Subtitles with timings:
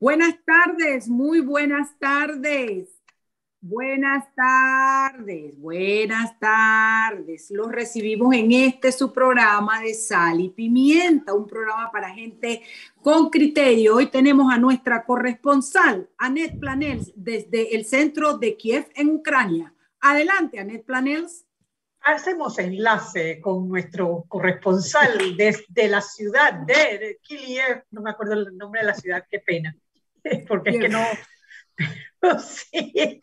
[0.00, 2.88] Buenas tardes, muy buenas tardes.
[3.60, 7.50] Buenas tardes, buenas tardes.
[7.50, 12.62] Los recibimos en este su programa de Sal y Pimienta, un programa para gente
[13.02, 13.96] con criterio.
[13.96, 19.74] Hoy tenemos a nuestra corresponsal, Anet Planels, desde el centro de Kiev, en Ucrania.
[20.00, 21.44] Adelante, Anet Planels.
[22.00, 28.80] Hacemos enlace con nuestro corresponsal desde la ciudad de Kiev, no me acuerdo el nombre
[28.80, 29.76] de la ciudad, qué pena,
[30.48, 30.88] porque es que
[32.22, 33.20] no, sí.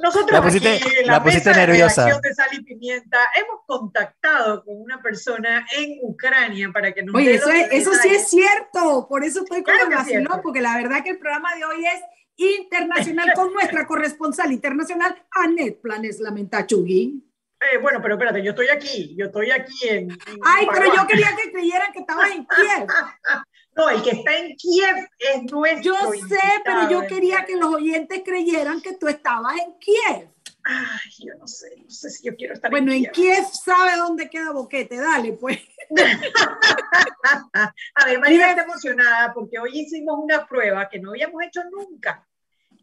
[0.00, 2.06] Nosotros la pusiste, aquí en la, la pusiste nerviosa.
[2.06, 7.14] De, de Sal y Pimienta hemos contactado con una persona en Ucrania para que nos
[7.14, 10.76] Oye, eso, es, eso sí es cierto, por eso estoy con claro vacilón, porque la
[10.76, 12.00] verdad que el programa de hoy es
[12.36, 17.22] internacional con nuestra corresponsal internacional, Anet Planes Lamentachugui.
[17.60, 20.10] Eh, bueno, pero espérate, yo estoy aquí, yo estoy aquí en...
[20.10, 22.86] en Ay, pero yo quería que creyeran que estabas en Kiev.
[23.74, 25.94] No, el que está en Kiev es nuestro.
[25.94, 30.28] Yo sé, pero yo quería que los oyentes creyeran que tú estabas en Kiev.
[30.64, 33.12] Ay, yo no sé, no sé si yo quiero estar bueno, en Kiev.
[33.14, 35.58] Bueno, en Kiev sabe dónde queda Boquete, dale, pues.
[37.94, 42.26] A ver, María está emocionada porque hoy hicimos una prueba que no habíamos hecho nunca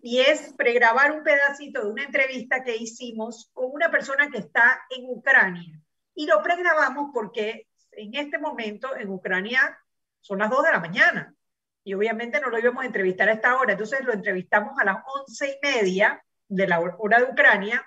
[0.01, 4.81] y es pregrabar un pedacito de una entrevista que hicimos con una persona que está
[4.89, 5.81] en Ucrania.
[6.15, 9.77] Y lo pregrabamos porque en este momento en Ucrania
[10.30, 11.33] son las 2 de la mañana
[11.83, 14.97] y obviamente no lo íbamos a entrevistar a esta hora, entonces lo entrevistamos a las
[15.22, 17.83] once y media de la hora de Ucrania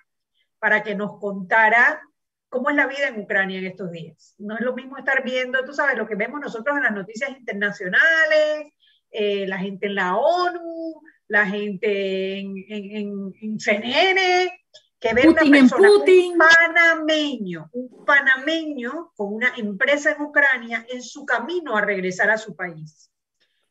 [0.58, 2.02] para que nos contara
[2.48, 4.34] cómo es la vida en Ucrania en estos días.
[4.38, 7.30] No es lo mismo estar viendo, tú sabes, lo que vemos nosotros en las noticias
[7.30, 8.72] internacionales,
[9.12, 14.61] eh, la gente en la ONU, la gente en, en, en CNN,
[15.02, 16.32] que ver Putin una persona, Putin.
[16.32, 22.38] un panameño, un panameño con una empresa en Ucrania en su camino a regresar a
[22.38, 23.10] su país.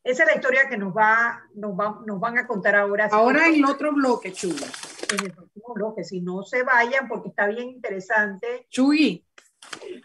[0.04, 3.08] Esa es la historia que nos, va, nos, va, nos van a contar ahora.
[3.12, 4.56] Ahora en el otro bloque, Chuy.
[5.14, 8.68] En el próximo bloque, si no se vayan porque está bien interesante.
[8.70, 9.26] Chuy,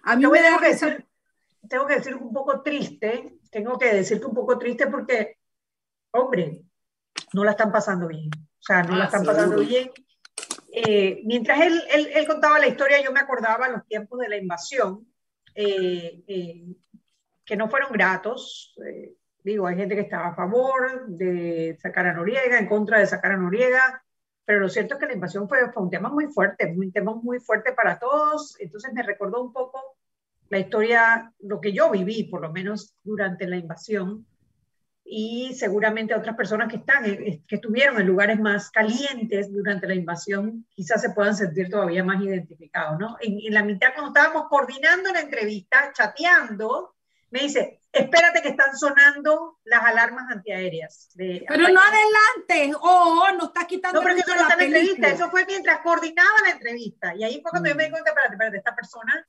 [0.04, 1.06] a mí Yo me tengo que, decir,
[1.68, 5.38] tengo que decir un poco triste, tengo que decirte un poco triste porque,
[6.12, 6.62] hombre,
[7.32, 8.28] no la están pasando bien.
[8.36, 9.36] O sea, no Ah, la están seguro.
[9.36, 9.90] pasando bien.
[10.78, 15.10] Eh, mientras él, contaba la historia, yo me acordaba los tiempos de la invasión,
[15.54, 16.66] eh, eh,
[17.46, 18.76] que no fueron gratos.
[19.42, 23.32] digo, hay gente que estaba a favor de sacar a Noriega, en contra de sacar
[23.32, 24.04] a Noriega,
[24.44, 27.40] pero lo cierto es que la invasión fue un tema muy fuerte, un tema muy
[27.40, 28.60] fuerte para todos.
[28.60, 29.96] Entonces me recordó un poco
[30.50, 34.26] la historia, lo que yo viví, por lo menos durante la invasión,
[35.08, 39.94] y seguramente otras personas que están, eh, que estuvieron en lugares más calientes durante la
[39.94, 43.16] invasión, quizás se puedan sentir todavía más identificados, ¿no?
[43.20, 46.94] En, en la mitad, cuando estábamos coordinando la entrevista, chateando,
[47.30, 51.10] me dice, espérate que están sonando las alarmas antiaéreas.
[51.14, 54.64] De, Pero no adelante, oh, no estás quitando no, pero eso no está en la
[54.78, 57.14] entrevista, eso fue mientras coordinaba la entrevista.
[57.14, 57.72] Y ahí fue cuando Mm.
[57.72, 59.28] yo me di cuenta, espérate, espérate, esta persona,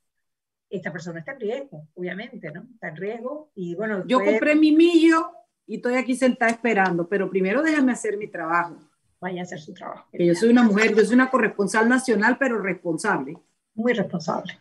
[0.70, 2.68] esta persona está en riesgo, obviamente, ¿no?
[2.74, 3.52] Está en riesgo.
[3.56, 5.32] Y bueno, Yo fue- compré mi millo
[5.68, 8.78] y estoy aquí sentada esperando, pero primero déjame hacer mi trabajo.
[9.20, 10.08] vaya a hacer su trabajo.
[10.12, 13.38] Que yo soy una mujer, yo soy una corresponsal nacional, pero responsable.
[13.76, 14.58] Muy responsable.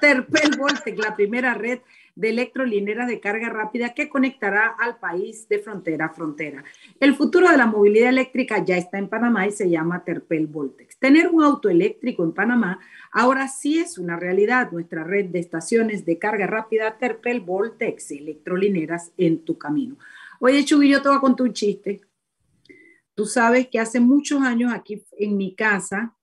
[0.00, 1.80] Terpel Voltec, la primera red
[2.16, 6.64] de electrolineras de carga rápida que conectará al país de frontera a frontera.
[6.98, 10.98] El futuro de la movilidad eléctrica ya está en Panamá y se llama Terpel Voltex.
[10.98, 12.80] Tener un auto eléctrico en Panamá
[13.12, 14.72] ahora sí es una realidad.
[14.72, 19.98] Nuestra red de estaciones de carga rápida Terpel Voltex, electrolineras en tu camino.
[20.40, 22.00] Oye, Chugui, yo te voy a contar un chiste.
[23.14, 26.15] Tú sabes que hace muchos años aquí en mi casa,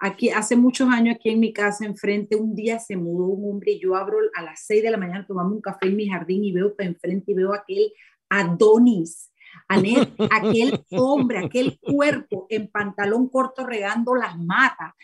[0.00, 3.72] aquí hace muchos años aquí en mi casa enfrente, un día se mudó un hombre
[3.72, 6.42] y yo abro a las 6 de la mañana, tomamos un café en mi jardín
[6.44, 7.92] y veo para enfrente y veo aquel
[8.30, 9.30] Adonis,
[9.68, 14.94] Anet, aquel hombre, aquel cuerpo en pantalón corto regando las matas.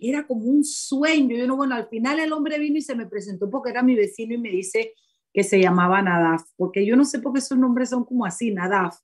[0.00, 1.36] Era como un sueño.
[1.36, 3.94] Yo no, bueno, al final el hombre vino y se me presentó porque era mi
[3.94, 4.92] vecino y me dice
[5.32, 8.52] que se llamaba Nadaf, porque yo no sé por qué esos nombres son como así,
[8.52, 8.96] Nadaf.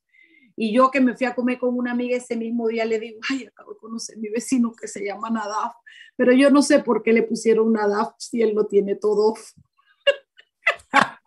[0.55, 3.19] Y yo que me fui a comer con una amiga ese mismo día le digo,
[3.29, 5.73] ay, acabo de conocer a mi vecino que se llama Nadaf,
[6.15, 9.33] pero yo no sé por qué le pusieron Nadaf si él lo tiene todo.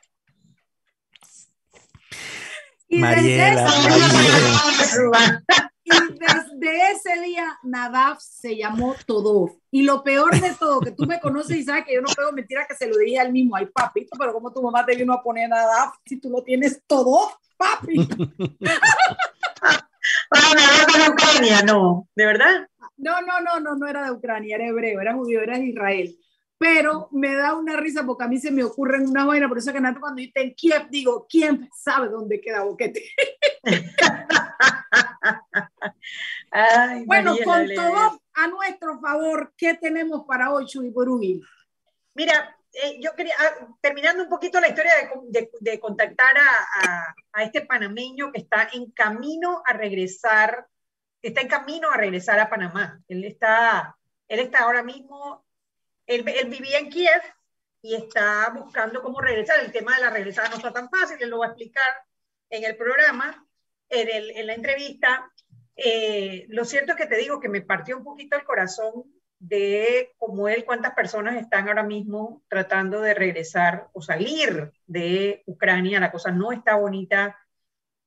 [2.89, 5.45] y, Mariela, desde Mariela.
[5.87, 9.53] y desde ese día Nadaf se llamó Todov.
[9.71, 12.33] Y lo peor de todo, que tú me conoces y sabes que yo no puedo
[12.33, 14.97] mentir a que se lo dije al mismo, ay papito, pero como tu mamá te
[14.97, 17.97] vino a poner Nadaf si tú lo tienes Todov, papi.
[20.31, 22.69] Ah, no, de Ucrania, no, ¿de verdad?
[22.97, 26.17] No, no, no, no, no era de Ucrania, era hebreo, era judío, era de Israel.
[26.59, 29.73] Pero me da una risa porque a mí se me ocurren una vaina, por eso
[29.73, 33.03] que nada cuando yo en Kiev digo, ¿quién sabe dónde queda Boquete?
[37.07, 40.93] bueno, con todo a nuestro favor, ¿qué tenemos para hoy, Chuy
[42.15, 44.93] Mira, eh, yo quería, ah, terminando un poquito la historia
[45.61, 50.67] de, contactar a, este panameño que está en camino a regresar,
[51.23, 53.01] está en camino a regresar a Panamá.
[53.09, 53.97] Él está,
[54.29, 55.47] él está ahora mismo,
[56.07, 57.23] él, vivía en Kiev
[57.81, 59.61] y está buscando cómo regresar.
[59.61, 62.05] El tema de la regresada no está tan fácil, él lo va a explicar
[62.51, 63.46] en el programa,
[63.89, 65.31] en, en la entrevista.
[65.77, 69.05] Eh, lo cierto es que te digo que me partió un poquito el corazón
[69.39, 76.01] de cómo él, cuántas personas están ahora mismo tratando de regresar o salir de Ucrania.
[76.01, 77.37] La cosa no está bonita.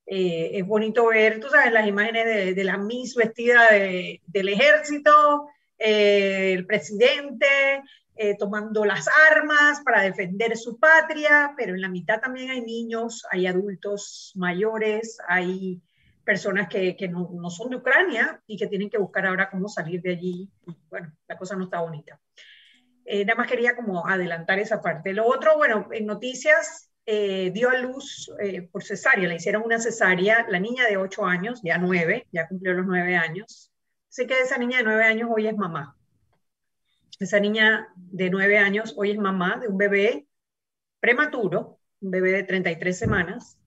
[0.06, 5.46] Eh, es bonito ver, tú sabes, las imágenes de, la Miss vestida del ejército,
[5.78, 7.46] eh, el presidente
[8.38, 13.46] tomando las armas para defender su patria, pero en la mitad también hay niños, hay
[13.46, 15.80] adultos mayores, hay
[16.24, 19.68] personas que, que no, no, son de Ucrania y que tienen que buscar ahora cómo
[19.68, 20.50] salir de allí.
[20.88, 22.20] Bueno, la cosa no está bonita.
[23.04, 25.12] Eh, nada más quería como adelantar esa parte.
[25.12, 29.80] Lo otro, bueno, en noticias, eh, dio a luz eh, por cesárea, le hicieron una
[29.80, 33.72] cesárea, la niña de 8 años, ya 9, ya cumplió los 9 años.
[34.08, 35.96] Sé que esa niña de 9 años hoy es mamá.
[37.20, 40.26] Esa niña de 9 años hoy es mamá de un bebé
[41.00, 43.58] prematuro, un bebé de 33 semanas,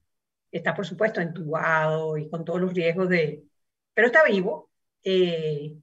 [0.51, 3.43] está por supuesto entubado y con todos los riesgos de,
[3.93, 4.71] pero está vivo.
[5.03, 5.77] Eh,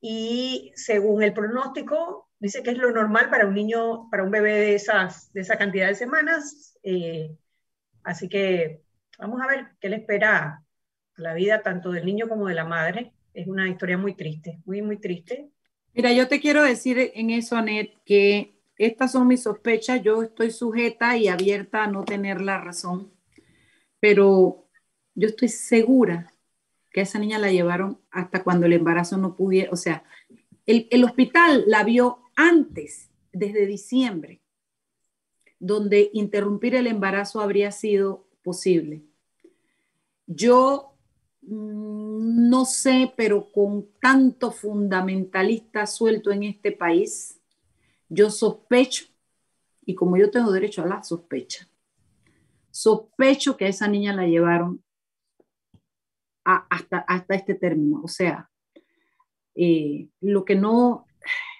[0.00, 4.52] y según el pronóstico, dice que es lo normal para un niño, para un bebé
[4.52, 6.78] de, esas, de esa cantidad de semanas.
[6.82, 7.36] Eh,
[8.04, 8.82] así que
[9.18, 10.64] vamos a ver qué le espera
[11.16, 13.12] la vida tanto del niño como de la madre.
[13.34, 15.50] Es una historia muy triste, muy, muy triste.
[15.94, 20.02] Mira, yo te quiero decir en eso, Anet, que estas son mis sospechas.
[20.02, 23.12] Yo estoy sujeta y abierta a no tener la razón
[24.02, 24.66] pero
[25.14, 26.34] yo estoy segura
[26.90, 30.02] que a esa niña la llevaron hasta cuando el embarazo no pudiera, o sea,
[30.66, 34.40] el, hospital la vio antes, desde diciembre,
[35.60, 39.04] donde interrumpir el embarazo habría sido posible.
[40.26, 40.91] Yo
[41.42, 47.40] no sé, pero con tanto fundamentalista suelto en este país,
[48.08, 49.06] yo sospecho,
[49.84, 51.68] y como yo tengo derecho a la sospecha,
[52.72, 54.82] Sospecho que a esa niña la llevaron
[56.42, 58.00] hasta, hasta este término.
[58.02, 58.50] O sea,
[59.54, 61.04] eh, lo que no,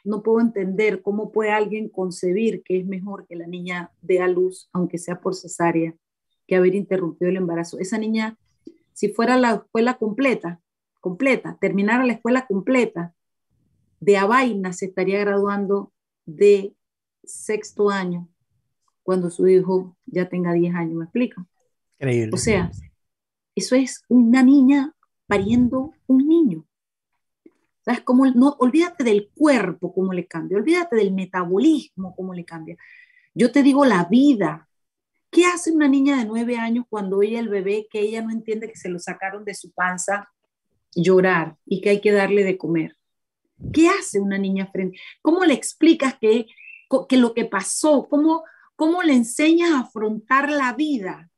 [0.04, 4.26] no puedo entender, cómo puede alguien concebir que es mejor que la niña dé a
[4.26, 5.94] luz, aunque sea por cesárea,
[6.46, 7.78] que haber interrumpido el embarazo.
[7.78, 8.38] Esa niña,
[8.92, 10.60] si fuera la escuela completa,
[11.00, 13.14] completa, terminara la escuela completa,
[14.00, 15.92] de a vaina se estaría graduando
[16.26, 16.74] de
[17.24, 18.28] sexto año
[19.02, 21.46] cuando su hijo ya tenga 10 años, ¿me explico?
[21.98, 22.30] Increíble.
[22.34, 22.70] O sea,
[23.54, 24.94] eso es una niña
[25.26, 26.66] pariendo un niño.
[27.84, 28.00] ¿Sabes?
[28.02, 32.76] Como, no, olvídate del cuerpo, cómo le cambia, olvídate del metabolismo, cómo le cambia.
[33.34, 34.68] Yo te digo la vida.
[35.32, 38.68] ¿Qué hace una niña de nueve años cuando oye el bebé que ella no entiende
[38.68, 40.30] que se lo sacaron de su panza
[40.94, 42.98] llorar y que hay que darle de comer?
[43.72, 44.98] ¿Qué hace una niña frente?
[45.22, 46.48] ¿Cómo le explicas que,
[47.08, 48.06] que lo que pasó?
[48.10, 48.44] ¿Cómo,
[48.76, 51.30] ¿Cómo le enseñas a afrontar la vida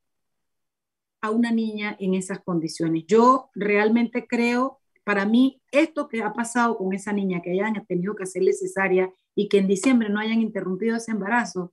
[1.21, 3.05] a una niña en esas condiciones?
[3.07, 8.17] Yo realmente creo, para mí, esto que ha pasado con esa niña, que hayan tenido
[8.17, 11.73] que hacerle cesárea y que en diciembre no hayan interrumpido ese embarazo,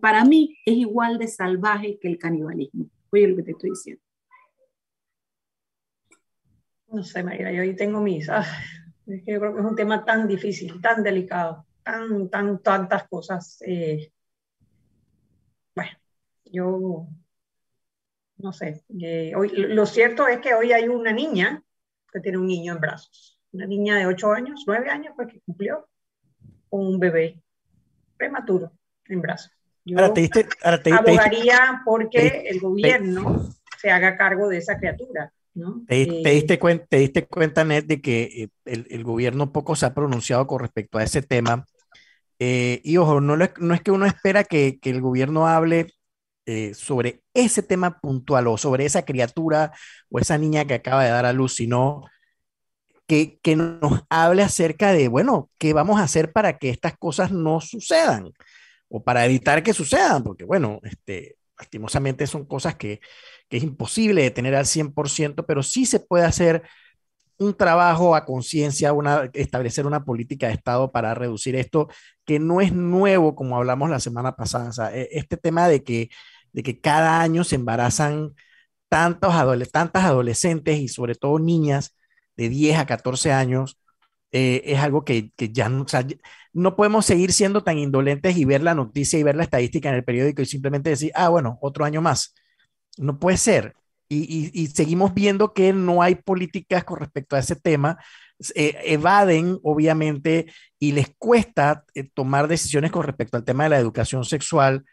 [0.00, 2.90] para mí es igual de salvaje que el canibalismo.
[3.12, 4.02] Oye lo que te estoy diciendo.
[6.88, 8.28] No sé, María, yo ahí tengo mis...
[8.28, 13.08] es que yo creo que es un tema tan difícil, tan delicado, tan, tan, tantas
[13.08, 13.62] cosas.
[13.64, 14.12] Eh,
[16.52, 17.06] yo
[18.38, 18.84] no sé.
[19.00, 21.62] Eh, hoy, lo cierto es que hoy hay una niña
[22.12, 23.40] que tiene un niño en brazos.
[23.52, 25.88] Una niña de 8 años, 9 años, pues que cumplió
[26.68, 27.42] con un bebé
[28.16, 28.72] prematuro
[29.06, 29.52] en brazos.
[29.84, 33.48] Yo ahora te diste, ahora te, abogaría porque el gobierno
[33.80, 35.32] se haga cargo de esa criatura.
[35.54, 35.82] ¿no?
[35.88, 39.74] Te, eh, diste cuenta, te diste cuenta, Ned, de que eh, el, el, gobierno poco
[39.74, 41.66] se ha pronunciado con respecto a ese tema.
[42.38, 45.88] y ojo, no, no, es que uno espera que, que el gobierno hable
[46.52, 49.72] eh, sobre ese tema puntual o sobre esa criatura
[50.10, 52.06] o esa niña que acaba de dar a luz, sino
[53.06, 57.30] que, que nos hable acerca de, bueno, ¿qué vamos a hacer para que estas cosas
[57.30, 58.32] no sucedan?
[58.90, 63.00] O para evitar que sucedan, porque bueno, este, lastimosamente son cosas que,
[63.48, 66.62] que es imposible de tener al 100%, pero sí se puede hacer
[67.38, 68.92] un trabajo a conciencia,
[69.32, 71.88] establecer una política de Estado para reducir esto,
[72.26, 74.94] que no es nuevo, como hablamos la semana pasada.
[74.94, 76.10] E, este tema de que
[76.52, 78.34] de que cada año se embarazan
[78.88, 79.32] tantos
[79.70, 81.96] tantas adolescentes y sobre todo niñas
[82.36, 83.78] de 10 a 14 años,
[84.32, 85.86] eh, es algo que, ya no,
[86.52, 89.96] no podemos seguir siendo tan indolentes y ver la noticia y ver la estadística en
[89.96, 92.34] el periódico y simplemente decir, ah, bueno, otro año más.
[92.96, 93.74] No puede ser.
[94.12, 97.96] Y, seguimos viendo que no hay políticas con respecto a ese tema.
[98.56, 103.78] Eh, evaden, obviamente, y les cuesta eh, tomar decisiones con respecto al tema de la
[103.78, 104.84] educación sexual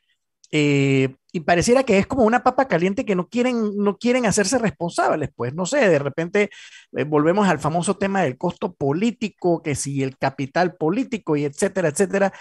[1.37, 5.29] y pareciera que es como una papa caliente que no quieren, no quieren hacerse responsables,
[5.35, 6.49] pues no sé, de repente
[6.93, 11.89] eh, volvemos al famoso tema del costo político, que si el capital político y etcétera,
[11.89, 12.33] etcétera,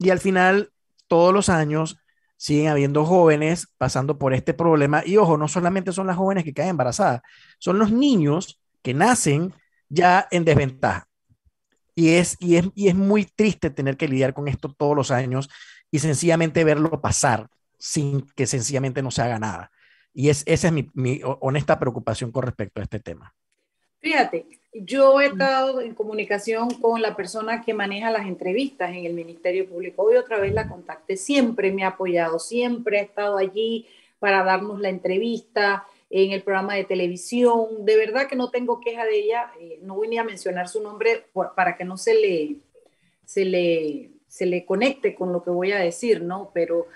[0.00, 0.72] y al final
[1.06, 1.98] todos los años
[2.36, 6.52] siguen habiendo jóvenes pasando por este problema y ojo, no solamente son las jóvenes que
[6.52, 7.20] caen embarazadas,
[7.60, 9.54] son los niños que nacen
[9.88, 11.06] ya en desventaja.
[11.94, 15.12] Y es, y es, y es muy triste tener que lidiar con esto todos los
[15.12, 15.48] años
[15.92, 17.48] y sencillamente verlo pasar
[17.80, 19.72] sin que sencillamente no se haga nada.
[20.12, 23.34] Y es, esa es mi, mi honesta preocupación con respecto a este tema.
[23.98, 29.14] Fíjate, yo he estado en comunicación con la persona que maneja las entrevistas en el
[29.14, 30.02] Ministerio Público.
[30.02, 33.86] Hoy otra vez la contacté, siempre me ha apoyado, siempre ha estado allí
[34.18, 37.84] para darnos la entrevista en el programa de televisión.
[37.84, 40.82] De verdad que no tengo queja de ella, eh, no voy ni a mencionar su
[40.82, 42.56] nombre para que no se le,
[43.24, 46.52] se le se le conecte con lo que voy a decir, ¿no?
[46.54, 46.86] Pero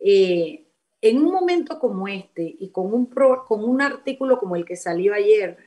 [0.00, 0.66] eh,
[1.00, 5.14] en un momento como este y con un, con un artículo como el que salió
[5.14, 5.58] ayer,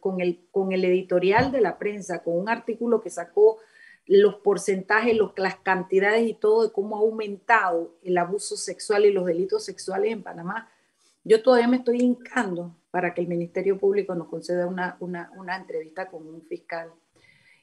[0.00, 3.58] con, el, con el editorial de la prensa, con un artículo que sacó
[4.06, 9.12] los porcentajes, los, las cantidades y todo de cómo ha aumentado el abuso sexual y
[9.12, 10.68] los delitos sexuales en Panamá,
[11.24, 15.56] yo todavía me estoy hincando para que el Ministerio Público nos conceda una, una, una
[15.56, 16.90] entrevista con un fiscal.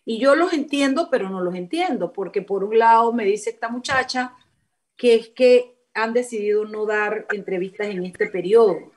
[0.05, 3.69] Y yo los entiendo, pero no los entiendo, porque por un lado me dice esta
[3.69, 4.33] muchacha
[4.95, 8.91] que es que han decidido no dar entrevistas en este periodo.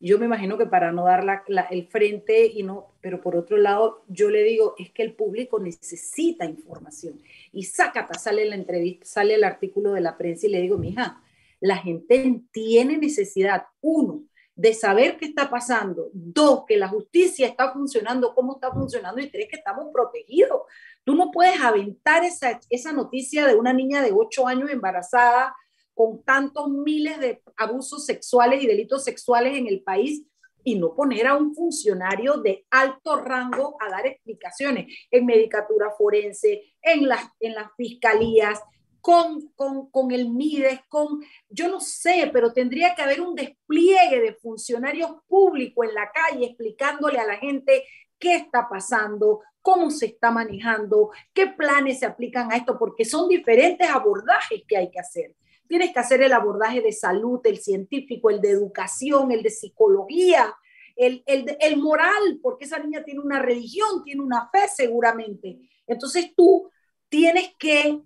[0.00, 4.04] Yo me imagino que para no dar el frente y no, pero por otro lado
[4.06, 7.20] yo le digo, es que el público necesita información.
[7.52, 11.22] Y sácata, sale la entrevista, sale el artículo de la prensa y le digo, mija,
[11.60, 14.24] la gente tiene necesidad, uno,
[14.56, 19.30] de saber qué está pasando, dos, que la justicia está funcionando, cómo está funcionando, y
[19.30, 20.62] tres, que estamos protegidos.
[21.02, 25.54] Tú no puedes aventar esa, esa noticia de una niña de ocho años embarazada
[25.94, 30.24] con tantos miles de abusos sexuales y delitos sexuales en el país
[30.64, 36.74] y no poner a un funcionario de alto rango a dar explicaciones en medicatura forense,
[36.82, 38.60] en las, en las fiscalías,
[39.00, 44.18] con, con, con el MIDES, con, yo no sé, pero tendría que haber un despliegue
[44.18, 47.84] de funcionarios públicos en la calle explicándole a la gente
[48.18, 53.28] qué está pasando, cómo se está manejando, qué planes se aplican a esto, porque son
[53.28, 55.34] diferentes abordajes que hay que hacer.
[55.66, 60.54] Tienes que hacer el abordaje de salud, el científico, el de educación, el de psicología,
[60.96, 65.58] el, el, el moral, porque esa niña tiene una religión, tiene una fe seguramente.
[65.86, 66.70] Entonces tú
[67.08, 68.00] tienes que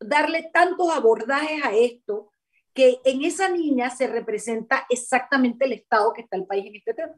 [0.00, 2.30] darle tantos abordajes a esto
[2.72, 6.94] que en esa niña se representa exactamente el estado que está el país en este
[6.94, 7.14] tema.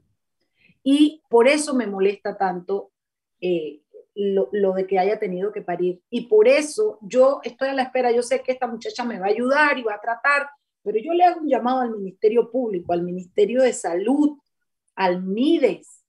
[0.82, 2.92] Y por eso me molesta tanto
[3.40, 3.82] eh,
[4.14, 6.02] lo, de que haya tenido que parir.
[6.10, 9.26] Y por eso yo estoy a la espera, yo sé que esta muchacha me va
[9.26, 10.48] a ayudar y va a tratar,
[10.82, 14.38] pero yo le hago un llamado al Ministerio Público, al Ministerio de Salud,
[14.94, 16.04] al MIDES,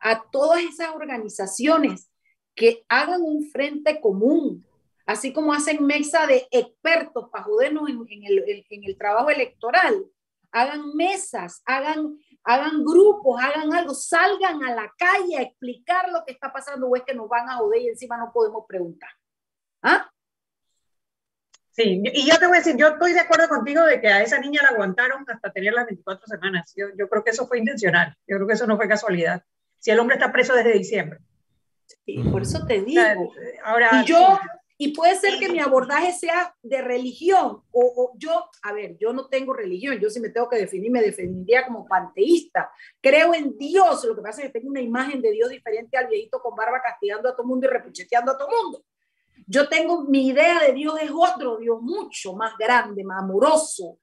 [0.00, 2.10] a todas esas organizaciones
[2.54, 4.64] que hagan un frente común,
[5.06, 10.06] así como hacen mesa de expertos para jodernos en, el, trabajo electoral.
[10.52, 16.32] Hagan mesas, hagan, hagan grupos, hagan algo, salgan a la calle a explicar lo que
[16.32, 19.10] está pasando o es que nos van a joder y encima no podemos preguntar.
[19.82, 20.10] ¿Ah?
[21.70, 24.22] Sí, y yo te voy a decir, yo estoy de acuerdo contigo de que a
[24.22, 26.72] esa niña la aguantaron hasta tener las 24 semanas.
[26.76, 29.42] Yo, yo creo que eso fue intencional, yo creo que eso no fue casualidad.
[29.80, 31.18] Si el hombre está preso desde diciembre.
[31.86, 33.32] Sí, por eso te digo.
[33.64, 34.38] Ahora, y yo,
[34.76, 39.28] y puede ser que mi abordaje sea de religión, o, yo, a ver, yo no
[39.28, 42.70] tengo religión, yo si me tengo que definir, me definiría como panteísta.
[43.00, 46.08] Creo en Dios, lo que pasa es que tengo una imagen de Dios diferente al
[46.08, 48.84] viejito con barba castigando a todo mundo y repucheteando a todo mundo.
[49.46, 53.98] Yo tengo, mi idea de Dios es otro Dios mucho más grande, más amoroso,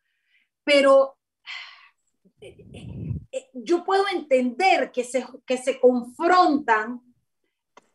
[0.63, 1.17] pero
[2.39, 2.55] eh,
[3.31, 7.01] eh, yo puedo entender que se, que se confrontan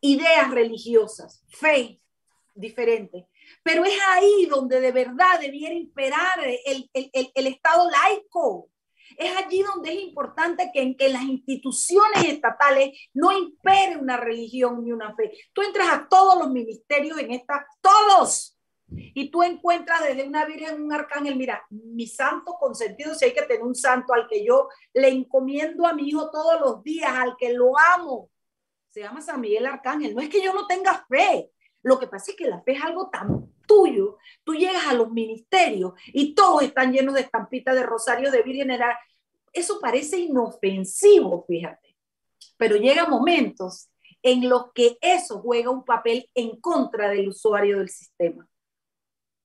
[0.01, 2.01] ideas religiosas, fe,
[2.57, 3.29] diferente.
[3.63, 8.71] Pero es ahí donde de verdad debiera imperar el, el, el, Estado laico.
[9.17, 14.85] Es allí donde es importante que en, que las instituciones estatales no impere una religión
[14.85, 15.33] ni una fe.
[15.53, 18.57] Tú entras a todos los ministerios en esta, todos,
[18.89, 23.43] y tú encuentras desde una virgen un arcángel, mira, mi santo consentido, si hay que
[23.43, 27.37] tener un santo al que yo le encomiendo a mi hijo todos los días, al
[27.37, 28.31] que lo amo,
[28.89, 30.15] se llama San Miguel Arcángel.
[30.15, 31.51] No es que yo no tenga fe,
[31.87, 34.19] lo que pasa es que la fe es algo tan tuyo.
[34.43, 38.77] Tú llegas a los ministerios y todos están llenos de estampitas de rosario de Virgen.
[39.53, 41.97] Eso parece inofensivo, fíjate.
[42.57, 43.89] Pero llega momentos
[44.21, 48.49] en los que eso juega un papel en contra del usuario del sistema.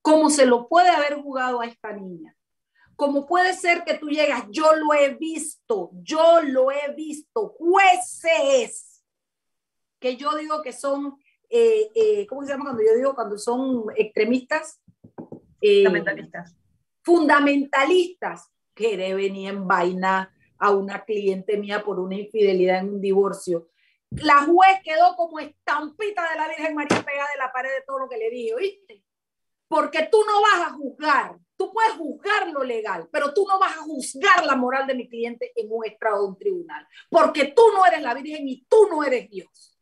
[0.02, 2.36] Como se lo puede haber jugado a esta niña.
[2.96, 9.04] Como puede ser que tú llegas, yo lo he visto, yo lo he visto, jueces,
[10.00, 11.21] que yo digo que son,
[11.52, 14.82] eh, eh, ¿cómo se llama cuando yo digo cuando son extremistas?
[15.60, 16.56] Eh, fundamentalistas.
[17.04, 23.68] Fundamentalistas, que deben en vaina a una cliente mía por una infidelidad en un divorcio
[24.12, 28.00] la juez quedó como estampita de la Virgen María pegada de la pared de todo
[28.00, 29.04] lo que le dije, ¿viste?
[29.68, 33.78] Porque tú no vas a juzgar, tú puedes juzgar lo legal, pero tú no vas
[33.78, 37.62] a juzgar la moral de mi cliente en un estrado de un tribunal, porque tú
[37.74, 39.78] no eres la Virgen y tú no eres Dios.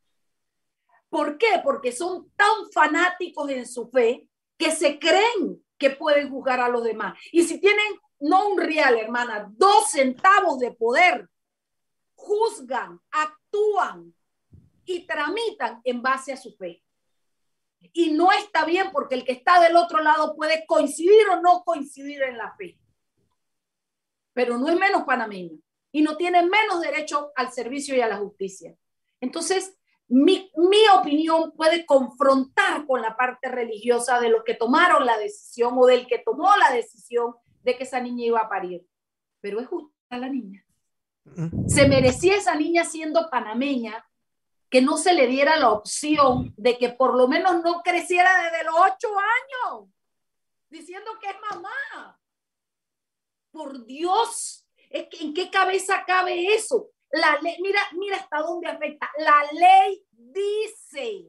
[1.09, 1.61] ¿Por qué?
[1.63, 6.83] Porque son tan fanáticos en su fe que se creen que pueden juzgar a los
[6.83, 7.17] demás.
[7.31, 11.27] Y si tienen, no un real, hermana, dos centavos de poder,
[12.15, 14.13] juzgan, actúan,
[14.89, 16.83] y tramitan en base a su fe.
[17.93, 21.63] Y no está bien porque el que está del otro lado puede coincidir o no
[21.63, 22.77] coincidir en la fe.
[24.33, 25.59] Pero no es menos panameño
[25.91, 28.75] y no tiene menos derecho al servicio y a la justicia.
[29.21, 29.77] Entonces,
[30.09, 35.75] mi, mi, opinión puede confrontar con la parte religiosa de los que tomaron la decisión
[35.77, 38.85] o del que tomó la decisión de que esa niña iba a parir.
[39.39, 40.65] Pero es justa la niña.
[41.67, 44.03] Se merecía esa niña siendo panameña
[44.69, 48.63] que no se le diera la opción de que por lo menos no creciera desde
[48.63, 49.89] los ocho años,
[50.69, 52.19] diciendo que es mamá.
[53.51, 56.89] Por Dios, ¿en qué cabeza cabe eso?
[57.12, 59.10] La ley, mira, mira hasta dónde afecta.
[59.17, 61.28] La ley dice,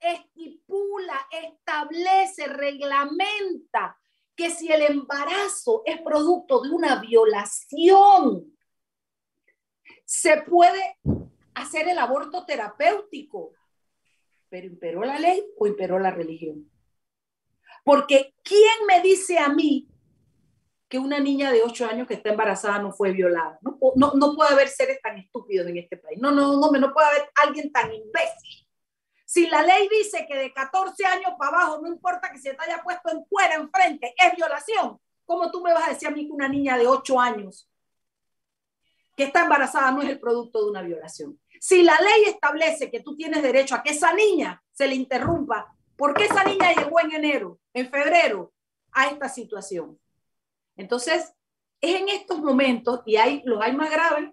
[0.00, 3.98] estipula, establece, reglamenta
[4.34, 8.56] que si el embarazo es producto de una violación,
[10.04, 10.98] se puede
[11.54, 13.52] hacer el aborto terapéutico.
[14.48, 16.70] Pero imperó la ley o imperó la religión.
[17.82, 19.88] Porque ¿quién me dice a mí
[20.88, 23.58] que una niña de 8 años que está embarazada no fue violada?
[23.60, 26.18] No, no, no puede haber seres tan estúpidos en este país.
[26.20, 28.66] No, no, no, no puede haber alguien tan imbécil.
[29.24, 32.62] Si la ley dice que de 14 años para abajo, no importa que se te
[32.62, 36.26] haya puesto en cuera enfrente, es violación, ¿cómo tú me vas a decir a mí
[36.26, 37.68] que una niña de 8 años
[39.16, 41.40] que está embarazada no es el producto de una violación?
[41.60, 45.74] Si la ley establece que tú tienes derecho a que esa niña se le interrumpa,
[45.96, 48.52] ¿por qué esa niña llegó en enero, en febrero,
[48.92, 49.98] a esta situación?
[50.76, 51.32] Entonces,
[51.80, 54.30] es en estos momentos, y hay, los hay más graves,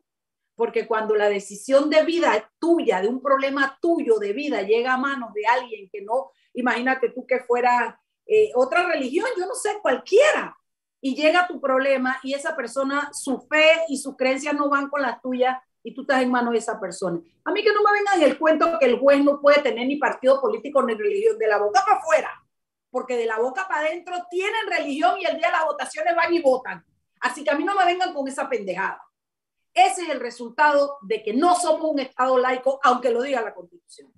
[0.56, 4.97] porque cuando la decisión de vida tuya, de un problema tuyo de vida, llega a
[4.97, 9.79] manos de alguien que no, imagínate tú que fuera eh, otra religión, yo no sé,
[9.82, 10.58] cualquiera,
[11.01, 15.01] y llega tu problema y esa persona, su fe y sus creencias no van con
[15.01, 17.19] las tuyas, y tú estás en manos de esa persona.
[17.43, 19.97] A mí que no me vengan el cuento que el juez no puede tener ni
[19.97, 22.42] partido político ni religión, de la boca para afuera,
[22.93, 26.32] porque de la boca para adentro tienen religión y el día de las votaciones van
[26.32, 26.86] y votan.
[27.21, 29.01] Así que a mí no me vengan con esa pendejada.
[29.73, 33.56] Ese es el resultado de que no somos un Estado laico, aunque lo diga la
[33.56, 34.13] Constitución.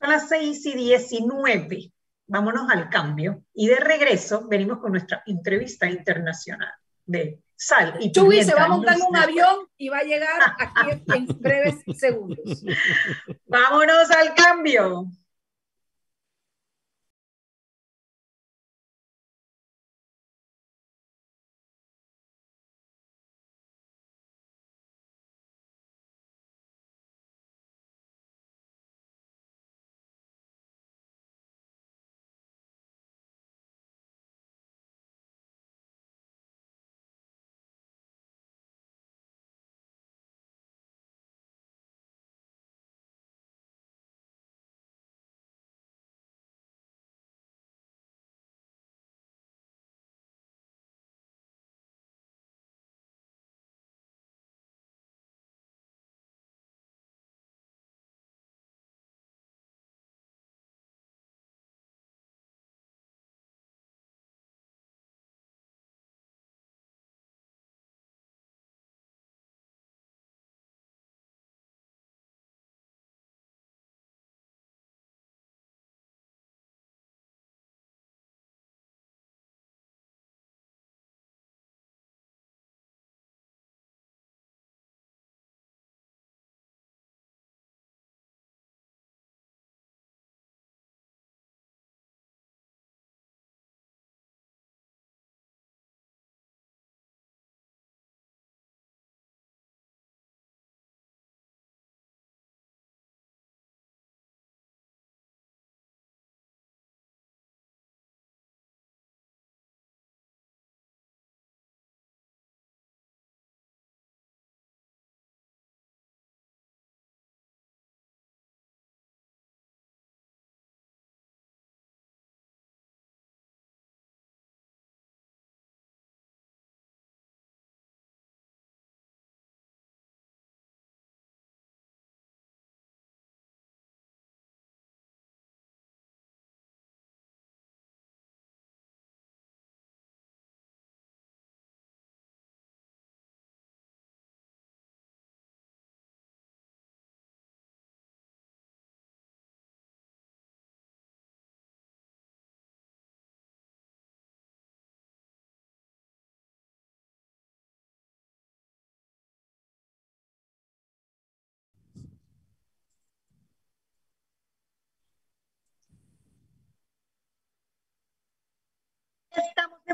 [0.00, 1.92] Son las 6 y 19.
[2.26, 3.44] Vámonos al cambio.
[3.54, 8.68] Y de regreso venimos con nuestra entrevista internacional de sal y Chuy se va a
[8.68, 12.64] montar en un avión y va a llegar aquí en breves segundos.
[13.46, 15.06] Vámonos al cambio.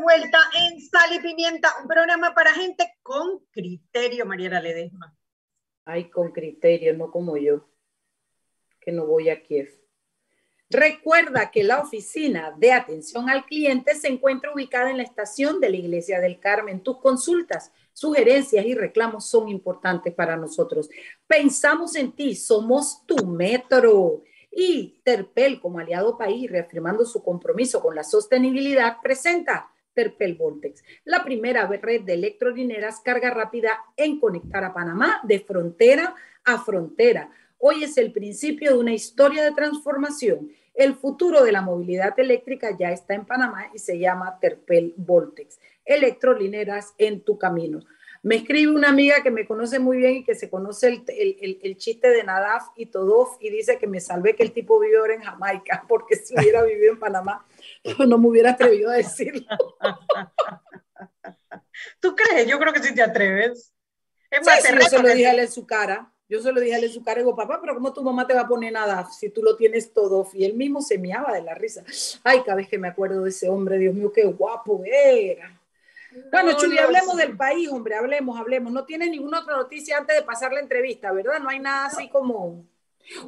[0.01, 5.17] Vuelta en Sal y Pimienta, un programa para gente con criterio, Mariela Ledesma.
[5.85, 7.69] Ay, con criterio, no como yo,
[8.81, 9.83] que no voy a Kiev.
[10.71, 15.69] Recuerda que la oficina de atención al cliente se encuentra ubicada en la estación de
[15.69, 16.83] la Iglesia del Carmen.
[16.83, 20.89] Tus consultas, sugerencias y reclamos son importantes para nosotros.
[21.27, 24.23] Pensamos en ti, somos tu metro.
[24.51, 31.25] Y Terpel, como aliado país, reafirmando su compromiso con la sostenibilidad, presenta Terpel Voltex, la
[31.25, 37.31] primera red de electrolineras carga rápida en conectar a Panamá de frontera a frontera.
[37.59, 40.51] Hoy es el principio de una historia de transformación.
[40.75, 45.61] El futuro de la movilidad eléctrica ya está en Panamá y se llama Terpel Voltex.
[45.85, 47.81] Electrolineras en tu camino.
[48.23, 52.09] Me escribe una amiga que me conoce muy bien y que se conoce el, chiste
[52.09, 55.23] de Nadaf y Todof y dice que me salvé que el tipo vive ahora en
[55.23, 57.45] Jamaica, porque si hubiera vivido en Panamá,
[58.07, 59.45] no me hubiera atrevido a decirlo.
[62.01, 62.47] ¿Tú crees?
[62.47, 63.73] Yo creo que sí te atreves.
[64.31, 66.13] Es más, sí, yo se lo dije a él en su cara.
[66.29, 68.03] Yo se lo dije a él en su cara y digo, papá, pero ¿cómo tu
[68.03, 70.27] mamá te va a poner nada si tú lo tienes todo?
[70.33, 71.85] Y él mismo se meaba de la risa.
[72.23, 75.61] Ay, cada vez que me acuerdo de ese hombre, Dios mío, qué guapo era.
[76.31, 78.73] Bueno, Chuli, hablemos del país, hombre, hablemos, hablemos.
[78.73, 81.41] No tiene ninguna otra noticia antes de pasar la entrevista, ¿verdad?
[81.41, 82.67] No hay nada así como...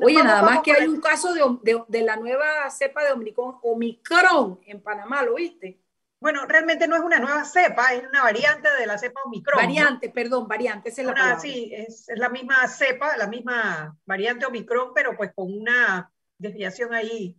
[0.00, 4.80] Oye, nada más que hay un caso de, la nueva cepa de Omicron, Omicron en
[4.80, 5.80] Panamá, ¿lo viste?
[6.20, 9.58] Bueno, realmente no es una nueva cepa, es una variante de la cepa Omicron.
[9.58, 15.16] Variante, perdón, variante, es la Sí, es, la misma cepa, la misma variante Omicron, pero
[15.16, 17.36] pues con una desviación ahí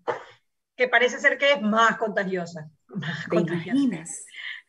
[0.75, 2.69] que parece ser que es más contagiosa.
[2.87, 3.73] Más contagiosa.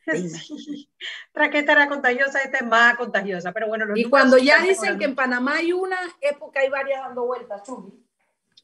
[0.15, 0.89] Sí.
[1.33, 3.87] Traqueta era contagiosa, esta es más contagiosa, pero bueno.
[3.95, 7.63] y cuando ya dicen que en Panamá hay una, es porque hay varias dando vueltas,
[7.65, 7.93] Chumi.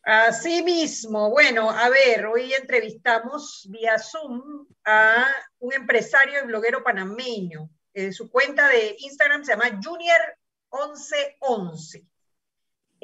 [0.04, 5.26] Así mismo, bueno, a ver, hoy entrevistamos vía Zoom a
[5.60, 7.70] un empresario y bloguero panameño.
[7.94, 12.04] Eh, su cuenta de Instagram se llama Junior1111.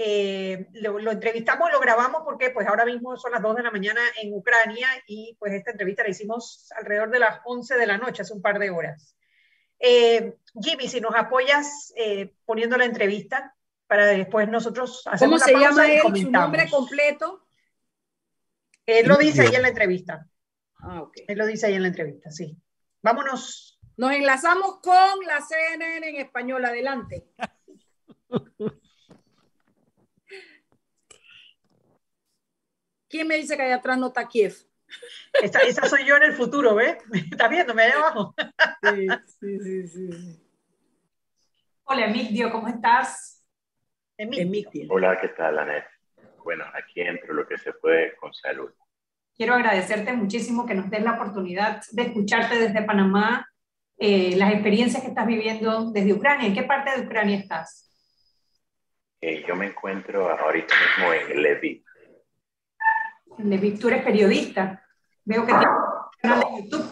[0.00, 4.00] Eh, lo, entrevistamos, lo grabamos porque pues ahora mismo son las 2 de la mañana
[4.22, 8.22] en Ucrania y pues esta entrevista la hicimos alrededor de las 11 de la noche,
[8.22, 9.16] hace un par de horas.
[9.80, 13.56] Eh, Jimmy, si nos apoyas eh, poniendo la entrevista
[13.88, 16.02] para después nosotros hacer ¿Cómo se llama él?
[16.14, 17.44] ¿Su nombre completo?
[18.86, 20.28] Él lo dice ahí en la entrevista.
[20.78, 21.16] Ah, ok.
[21.26, 22.56] Él lo dice ahí en la entrevista, sí.
[23.02, 23.80] Vámonos.
[23.96, 26.64] Nos enlazamos con la CNN en español.
[26.64, 27.26] Adelante.
[33.08, 34.54] ¿Quién me dice que allá atrás no está Kiev?
[35.42, 36.96] Esa, soy yo en el futuro, ¿ves?
[37.32, 38.34] ¿Estás viéndome allá abajo?
[38.82, 40.44] Sí, sí, sí,
[41.84, 43.46] Hola, Emilio, ¿cómo estás?
[44.16, 44.68] Emilio.
[44.90, 45.84] Hola, ¿qué tal, Anet?
[46.44, 48.70] Bueno, aquí entro lo que se puede con salud.
[49.34, 53.46] Quiero agradecerte muchísimo que nos des la oportunidad de escucharte desde Panamá,
[53.96, 56.46] eh, las experiencias que estás viviendo desde Ucrania.
[56.46, 57.88] ¿En qué parte de Ucrania estás?
[59.20, 61.84] Eh, yo me encuentro ahorita mismo en Lviv,
[63.80, 64.84] tú eres periodista.
[65.24, 66.90] Veo que tienes un canal de YouTube.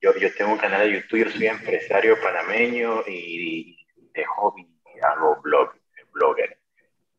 [0.00, 3.76] Yo, yo tengo un canal de YouTube, yo soy empresario panameño y
[4.14, 4.68] de hobby
[5.02, 5.72] hago blog,
[6.12, 6.58] blogger.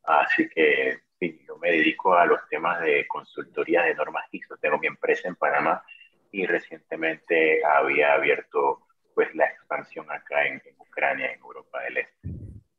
[0.04, 4.58] Así que sí, yo me dedico a los temas de consultoría de normas ISO.
[4.58, 5.84] Tengo mi empresa en Panamá
[6.32, 12.30] y recientemente había abierto pues la expansión acá en, Ucrania, en Europa del Este.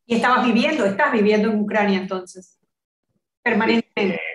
[0.07, 2.59] ¿Y estabas viviendo, estás viviendo en Ucrania entonces?
[3.43, 4.17] Permanentemente.
[4.17, 4.30] Eh,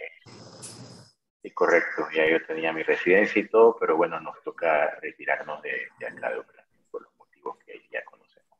[1.45, 5.69] Sí, correcto, ya yo tenía mi residencia y todo, pero bueno, nos toca retirarnos de,
[6.03, 8.57] acá de Ucrania por los motivos que ya conocemos.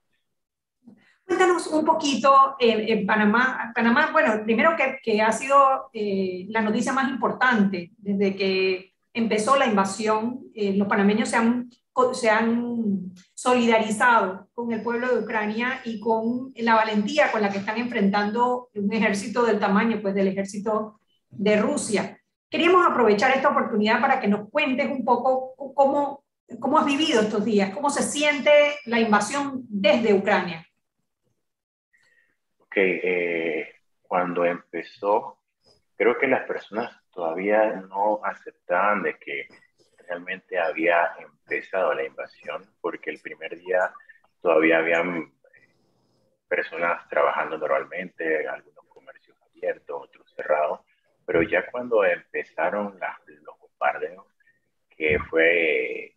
[1.26, 3.72] Cuéntanos un poquito en Panamá.
[3.74, 9.56] Panamá, bueno, primero que, que ha sido eh, la noticia más importante desde que empezó
[9.56, 11.72] la invasión, eh, los panameños se han,
[12.14, 17.58] se han solidarizado con el pueblo de Ucrania y con la valentía con la que
[17.58, 21.00] están enfrentando un ejército del tamaño pues, del ejército
[21.32, 22.20] de Rusia.
[22.56, 26.24] Queríamos aprovechar esta oportunidad para que nos cuentes un poco cómo,
[26.58, 28.50] cómo has vivido estos días, cómo se siente
[28.86, 30.66] la invasión desde Ucrania.
[32.60, 35.42] Ok, eh, cuando empezó,
[35.98, 39.50] creo que las personas todavía no aceptaban de que
[40.08, 43.92] realmente había empezado la invasión, porque el primer día
[44.42, 45.76] todavía habían eh,
[46.48, 50.80] personas trabajando normalmente, algunos comercios abiertos, otros cerrados,
[51.26, 53.00] pero ya cuando empezaron
[53.42, 54.26] los bombardeos,
[54.90, 56.16] que fue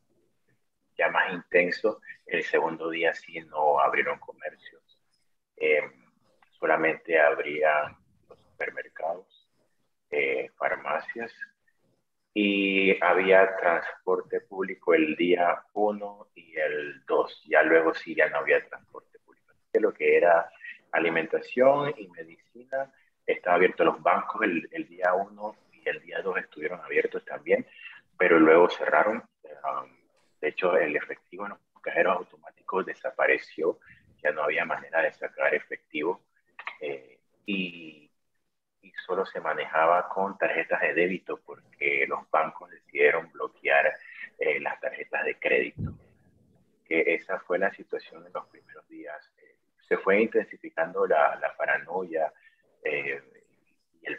[0.96, 4.82] ya más intenso, el segundo día sí no abrieron comercios.
[5.56, 5.90] Em,
[6.58, 7.96] solamente abrían
[8.28, 9.48] los supermercados,
[10.10, 11.32] eh, farmacias
[12.34, 17.44] y había transporte público el día 1 y el 2.
[17.48, 19.54] Ya luego sí, ya no había transporte público.
[19.74, 20.50] lo que era
[20.90, 22.92] alimentación y medicina
[23.48, 27.66] estaba abierto los bancos el, el día 1 y el día 2 estuvieron abiertos también,
[28.18, 29.24] pero luego cerraron.
[29.42, 29.88] Um,
[30.38, 33.78] de hecho, el efectivo en los cajeros automáticos desapareció,
[34.22, 36.20] ya no había manera de sacar efectivo
[36.82, 38.10] eh, y,
[38.82, 43.94] y, solo se manejaba con tarjetas de débito porque los bancos decidieron bloquear
[44.38, 45.94] eh, las tarjetas de crédito.
[46.84, 49.32] Que esa fue la situación en los primeros días.
[49.38, 49.56] Eh,
[49.88, 52.30] se fue intensificando la, la paranoia
[52.84, 53.37] y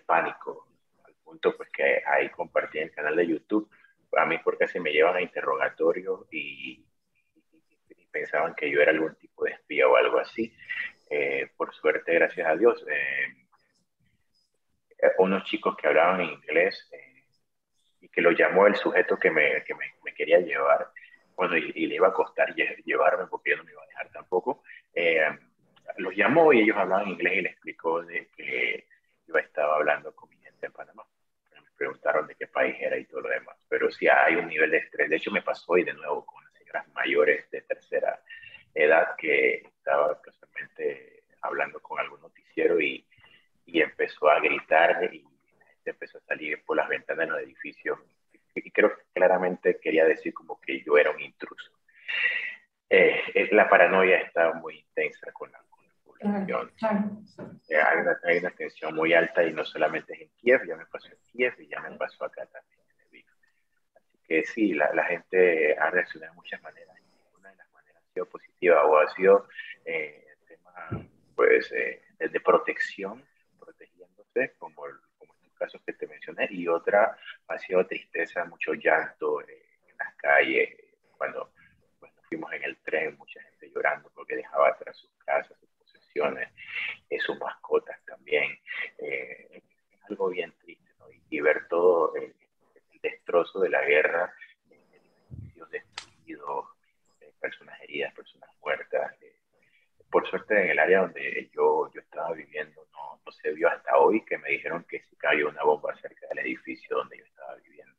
[0.10, 0.68] el pánico,
[1.06, 3.70] al punto pues que ahí compartí en el canal de YouTube
[4.18, 6.86] a mí porque se me llevan a interrogatorio y,
[8.12, 10.52] pensaban que yo era algún tipo de espía o algo así.
[11.12, 13.46] Eh, por suerte, gracias a Dios, eh,
[14.98, 16.90] eh, unos chicos que hablaban inglés
[18.02, 20.90] y que lo llamó el sujeto que me, que me, me quería llevar,
[21.36, 24.64] bueno, y, le iba a costar llevarme porque yo no me iba a dejar tampoco,
[25.98, 28.88] los llamó y ellos hablaban inglés y le explicó de que
[29.30, 31.06] yo estaba hablando con mi gente en Panamá
[31.80, 33.56] preguntaron de qué país era y todo lo demás.
[33.70, 35.10] Pero sí hay un nivel de estrés.
[35.10, 38.22] De hecho, me pasó hoy de nuevo con las señoras mayores de tercera
[38.76, 43.08] edad que estaba casualmente hablando con algún noticiero y,
[43.66, 45.26] y empezó a gritar y
[45.86, 47.98] empezó a salir por las ventanas de los edificios.
[48.54, 51.72] Y creo que claramente quería decir como que yo era un intruso.
[52.90, 55.62] Eh, la paranoia está muy intensa con la
[56.22, 60.76] eh, hay, una, hay, una, tensión muy alta y no solamente es en Kiev, ya
[60.76, 63.26] me pasó en Kiev y ya me pasó acá también en Lviv.
[63.96, 66.98] Así que sí, la, la, gente ha reaccionado de muchas maneras.
[67.38, 69.48] Una de las maneras ha sido positiva o ha sido
[69.86, 73.24] eh, el tema pues, eh, de protección,
[73.58, 74.84] protegiéndose, como,
[75.18, 80.14] como estos casos que te mencioné, y otra ha sido tristeza, mucho llanto en las
[80.16, 80.76] calles,
[81.18, 81.54] cuando,
[81.98, 85.58] cuando fuimos en el tren, mucha gente llorando porque dejaba atrás sus casas,
[87.10, 88.58] eh, sus mascotas también.
[88.98, 91.06] Eh, es algo bien triste, ¿no?
[91.30, 92.36] y, ver todo el,
[93.02, 94.34] destrozo de la guerra,
[94.70, 96.66] edificios destruidos,
[97.22, 99.16] eh, personas heridas, personas muertas.
[100.12, 103.98] por suerte en el área donde yo, yo estaba viviendo no, no, se vio hasta
[103.98, 107.56] hoy que me dijeron que se cayó una bomba cerca del edificio donde yo estaba
[107.56, 107.96] viviendo.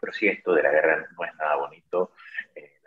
[0.00, 2.12] pero sí, esto de la guerra no es nada bonito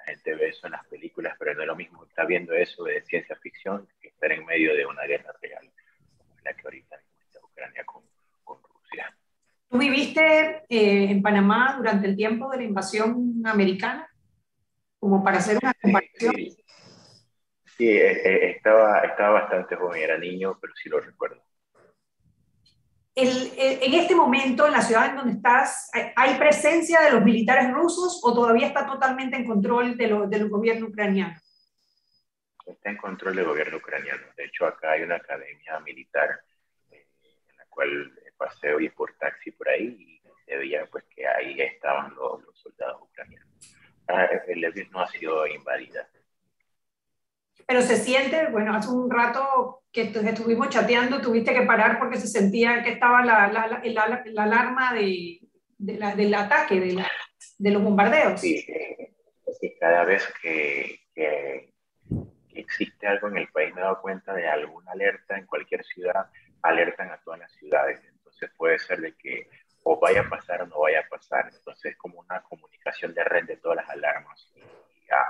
[0.10, 3.02] gente ve eso en las películas, pero no es lo mismo estar viendo eso de
[3.04, 5.70] ciencia ficción que estar en medio de una guerra real,
[6.18, 8.04] como la que ahorita está Ucrania con,
[8.44, 9.16] con, Rusia.
[9.70, 14.10] ¿Tú viviste eh, en Panamá durante el tiempo de la invasión americana?
[15.00, 16.36] Como para hacer una comparación.
[16.36, 16.58] Sí,
[17.78, 21.42] sí eh, eh, estaba, estaba bastante joven, era niño, pero sí lo recuerdo
[23.22, 28.22] en este momento, en la ciudad en donde estás, ¿hay presencia de los militares rusos
[28.24, 31.38] o todavía está totalmente en control de lo, del gobierno ucraniano?
[32.66, 34.22] Está en control del gobierno ucraniano.
[34.38, 36.40] De hecho, acá hay una academia militar
[36.92, 37.08] eh,
[37.50, 40.19] en la cual paseo y por taxi por ahí y
[40.50, 43.48] se veía pues, que ahí estaban los, soldados ucranianos.
[44.08, 46.10] Ah, el no ha sido invadida.
[47.68, 52.28] Pero se siente, bueno, hace un rato que estuvimos chateando, tuviste que parar porque se
[52.28, 55.40] sentía que estaba la, la, la, la alarma de,
[55.78, 57.06] de del ataque, de,
[57.60, 58.42] de, los bombardeos.
[58.42, 58.66] Sí,
[59.80, 61.74] cada vez que, que,
[62.54, 66.28] existe algo en el país me he dado cuenta de alguna alerta en cualquier ciudad,
[66.64, 68.02] alertan a todas las ciudades.
[68.12, 69.48] Entonces puede ser de que
[69.92, 71.50] o vaya a pasar o no vaya a pasar.
[71.54, 74.62] Entonces es como una comunicación de red de todas las alarmas y,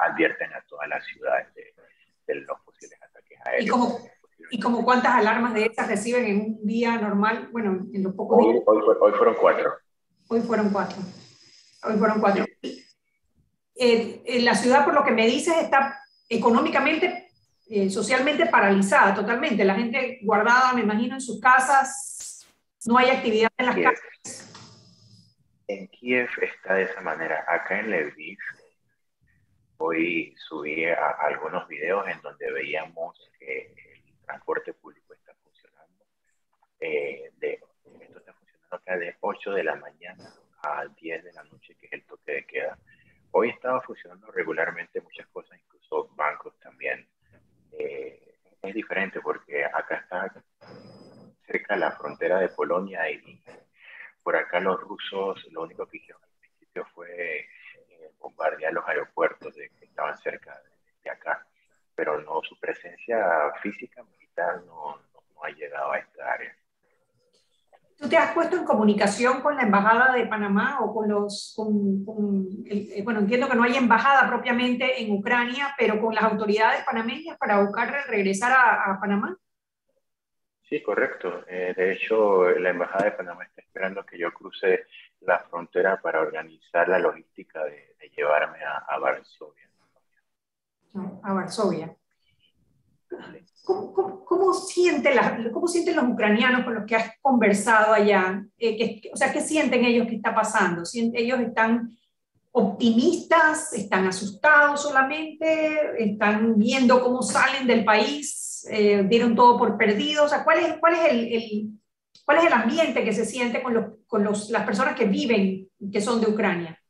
[0.06, 1.74] advierten a todas las ciudades de,
[2.28, 3.66] de los posibles ataques aéreos.
[3.66, 4.00] ¿Y cómo,
[4.52, 7.48] ¿Y como cuántas alarmas de estas reciben en un día normal?
[7.52, 8.64] Bueno, en los pocos días.
[8.66, 8.82] Hoy,
[9.14, 9.74] fueron cuatro.
[10.28, 10.98] Hoy fueron cuatro.
[11.84, 12.46] Hoy fueron cuatro.
[13.76, 17.30] Eh, en la ciudad, por lo que me dices, está económicamente,
[17.70, 19.64] eh, socialmente paralizada totalmente.
[19.64, 22.46] La gente guardada, me imagino, en sus casas.
[22.86, 24.49] No hay actividad en las casas.
[25.70, 27.46] En Kiev está de esa manera.
[27.48, 28.40] Acá en Lviv,
[29.78, 33.72] hoy subí algunos videos en donde veíamos que
[34.26, 36.06] transporte público está funcionando.
[36.80, 37.62] Eh, de,
[38.02, 41.86] esto está funcionando acá de 8 de la mañana a 10 de la noche, que
[41.86, 42.80] es el toque de queda.
[43.30, 47.08] Hoy estaba funcionando regularmente muchas cosas, incluso bancos también.
[47.74, 50.34] Eh, es diferente porque acá está
[51.46, 53.44] cerca la frontera de Polonia y
[54.24, 59.56] por acá los rusos lo único que hicieron al principio fue eh, bombardear los aeropuertos
[59.56, 60.62] de, que estaban cerca
[61.04, 61.46] de acá
[62.00, 64.96] pero no su presencia física militar no,
[65.44, 66.56] ha llegado a esta área.
[67.98, 71.58] ¿Tú te das puesto en comunicación con la Embajada de Panamá o con los,
[72.68, 77.38] eh, bueno, entiendo que no hay embajada propiamente en Ucrania, pero con las autoridades panameñas
[77.38, 79.38] para buscar regresar a, Panamá?
[80.70, 81.46] Sí, correcto.
[81.48, 84.86] Eh, de hecho, la Embajada de Panamá está esperando que yo cruce
[85.22, 89.68] la frontera para organizar la logística de, llevarme a, Varsovia.
[91.24, 91.96] a Varsovia.
[93.64, 98.44] ¿Cómo, sienten los ucranianos con los que has conversado allá?
[98.60, 100.84] Eh, o sea, ¿qué sienten ellos que está pasando?
[100.94, 101.98] ¿Ellos están
[102.52, 103.74] optimistas?
[103.74, 106.04] ¿Están asustados solamente?
[106.04, 108.49] ¿Están viendo cómo salen del país?
[108.70, 110.26] Eh, ¿Dieron todo por perdido?
[110.26, 111.70] O sea, ¿cuál es, cuál es el,
[112.26, 115.70] cuál es el ambiente que se siente con, los, con los, las personas que viven,
[115.92, 116.82] que son de Ucrania?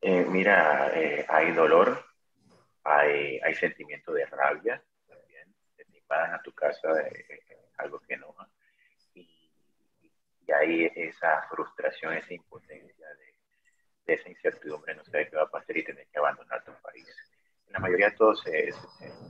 [0.00, 0.92] Eh, mira,
[1.28, 2.04] hay dolor,
[2.84, 4.82] hay, hay sentimiento de rabia,
[6.08, 6.88] van a tu casa
[7.76, 8.34] algo que no.
[9.14, 9.52] Y,
[10.46, 13.06] y, hay esa frustración, esa impotencia
[14.06, 17.06] de, esa incertidumbre, no sé qué va a pasar y tener que abandonar tu país.
[17.70, 18.72] La mayoría de todos se,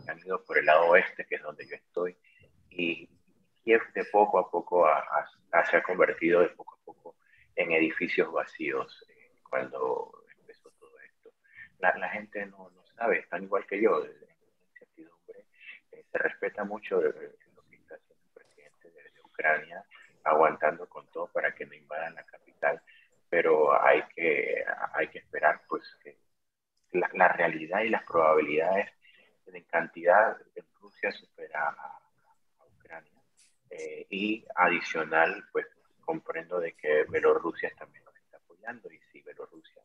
[0.09, 2.17] han ido por el lado oeste, que es donde yo estoy,
[2.71, 3.09] y
[3.63, 4.87] Kiev de poco a poco
[5.71, 7.17] se ha convertido de poco a poco
[7.57, 11.31] en edificios vacíos eh, cuando empezó todo esto.
[11.79, 14.05] La, la gente no, no, sabe, están igual que yo,
[16.11, 19.85] se respeta mucho lo que está haciendo el presidente de, Ucrania,
[20.25, 22.83] aguantando con todo para que no invadan la capital,
[23.29, 26.17] pero hay que, hay que esperar pues que
[26.93, 28.91] la, realidad y las probabilidades
[29.47, 32.01] en cantidad en Rusia supera a,
[32.77, 33.23] Ucrania
[33.71, 35.67] eh, y adicional pues
[36.01, 39.83] comprendo de que Bielorrusia también nos está apoyando y si Bielorrusia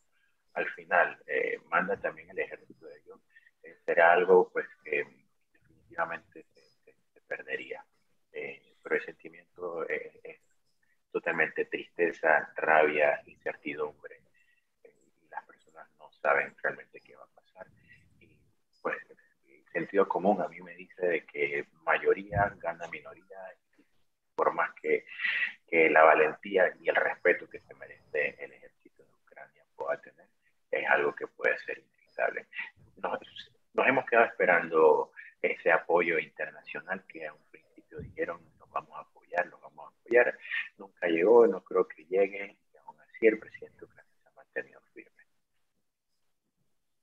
[0.54, 3.20] al final eh, manda también el ejército de ellos,
[3.64, 5.06] eh, será algo pues que
[5.52, 7.84] definitivamente se, perdería.
[8.32, 10.40] Eh, pero el sentimiento es
[11.12, 14.22] totalmente tristeza, rabia, incertidumbre.
[14.84, 17.68] Eh, y las personas no saben realmente qué va a pasar.
[18.22, 18.36] Y
[18.82, 18.98] pues
[19.46, 23.38] el sentido común a mí me dice de que mayoría gana minoría,
[24.36, 25.06] por más que,
[25.68, 30.28] que la valentía y el respeto que se merece el ejército de Ucrania pueda tener,
[30.72, 32.48] es algo que puede ser inevitable.
[32.98, 33.20] Nos,
[33.74, 39.02] nos hemos quedado esperando ese apoyo internacional que a un principio dijeron nos vamos a
[39.02, 40.38] apoyar, nos vamos a apoyar,
[40.78, 44.83] nunca llegó, no creo que llegue, y aún así el presidente Ucrania se ha mantenido.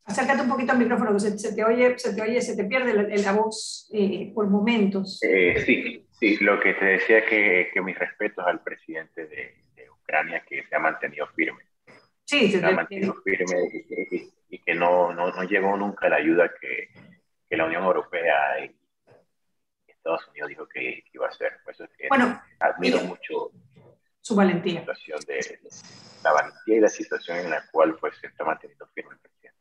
[0.05, 2.95] Acércate un poquito al micrófono, que se, te oye, se te oye, se te pierde
[3.23, 5.23] la, voz eh, por momentos.
[5.23, 9.57] Eh, sí, sí, lo que te decía que, que mis respetos al presidente de,
[10.03, 11.63] Ucrania que se ha mantenido firme.
[12.25, 13.57] Sí, se, ha mantenido firme
[14.49, 16.89] y, que no, no, no llegó nunca la ayuda que,
[17.49, 18.75] que la Unión Europea y
[20.01, 21.53] Estados Unidos dijo que iba a hacer.
[21.63, 23.53] Por eso es que bueno, admiro mucho
[24.21, 24.83] su valentía.
[24.87, 25.61] La, situación de,
[26.25, 29.60] la valentía y la situación en la cual pues, se está manteniendo firme el presidente.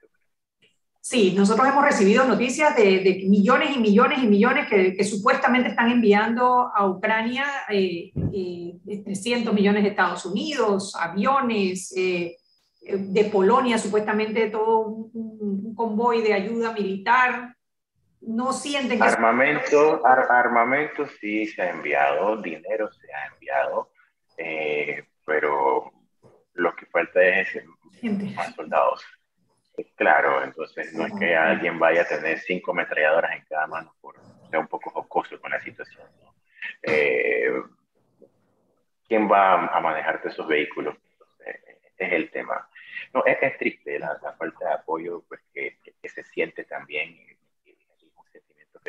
[1.10, 5.70] Sí, nosotros hemos recibido noticias de, de millones y millones y millones que, que, supuestamente
[5.70, 12.38] están enviando a Ucrania eh, eh, 300 millones de Estados Unidos, aviones, eh,
[12.84, 15.12] de Polonia supuestamente todo un,
[15.66, 17.56] un, convoy de ayuda militar
[18.22, 19.04] no sienten que...
[19.04, 23.90] Armamento, armamento sí se ha enviado, dinero se ha enviado,
[24.38, 25.92] eh, pero
[26.54, 27.48] lo que falta es
[28.36, 29.04] más soldados.
[29.96, 34.16] Claro, entonces no es que alguien vaya a tener cinco ametralladoras en cada mano, por
[34.50, 36.08] sea un poco jocoso con la situación.
[36.82, 37.52] Eh,
[39.08, 40.96] ¿Quién va a manejarte esos vehículos?
[41.98, 42.68] es el tema.
[43.14, 47.18] No, es, triste la, falta de apoyo pues, que, que se siente también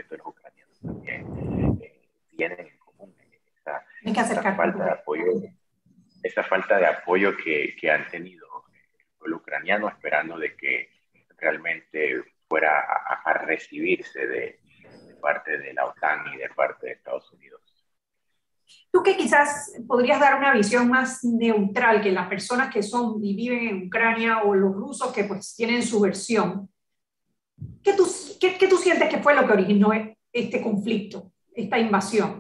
[0.09, 3.15] que los ucranianos también eh, tienen en común.
[3.57, 5.25] Esa, esa falta de apoyo,
[6.23, 8.47] esa falta de apoyo que, que han tenido
[9.25, 10.91] el ucraniano esperando de que
[11.39, 12.81] realmente fuera
[13.25, 14.61] a, recibirse de,
[15.21, 17.61] parte de la OTAN y de parte de Estados Unidos.
[18.91, 23.35] Tú que quizás podrías dar una visión más neutral que las personas que son y
[23.35, 26.69] viven en Ucrania o los rusos que pues tienen su versión,
[27.83, 28.07] ¿Qué tú,
[28.41, 29.91] qué, tú sientes que fue lo que originó
[30.33, 32.40] este conflicto, esta invasión?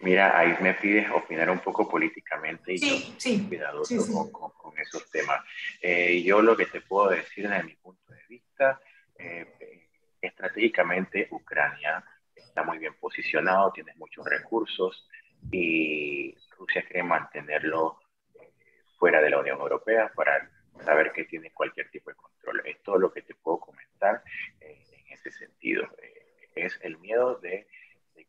[0.00, 5.40] Mira, ahí me pides opinar un poco políticamente y sí, sí, cuidadoso Con, esos temas.
[5.82, 8.80] Eh, yo lo que te puedo decir desde mi punto de vista,
[9.18, 9.88] eh,
[10.20, 12.04] estratégicamente Ucrania
[12.36, 15.08] está muy bien posicionado, tiene muchos recursos
[15.50, 18.00] y Rusia quiere mantenerlo
[18.40, 18.52] eh,
[18.98, 20.50] fuera de la Unión Europea para
[20.84, 22.62] saber que tiene cualquier tipo de control.
[22.64, 24.22] Es todo lo que te puedo comentar
[24.60, 25.84] eh, en ese sentido.
[26.02, 27.66] Eh, es el miedo de,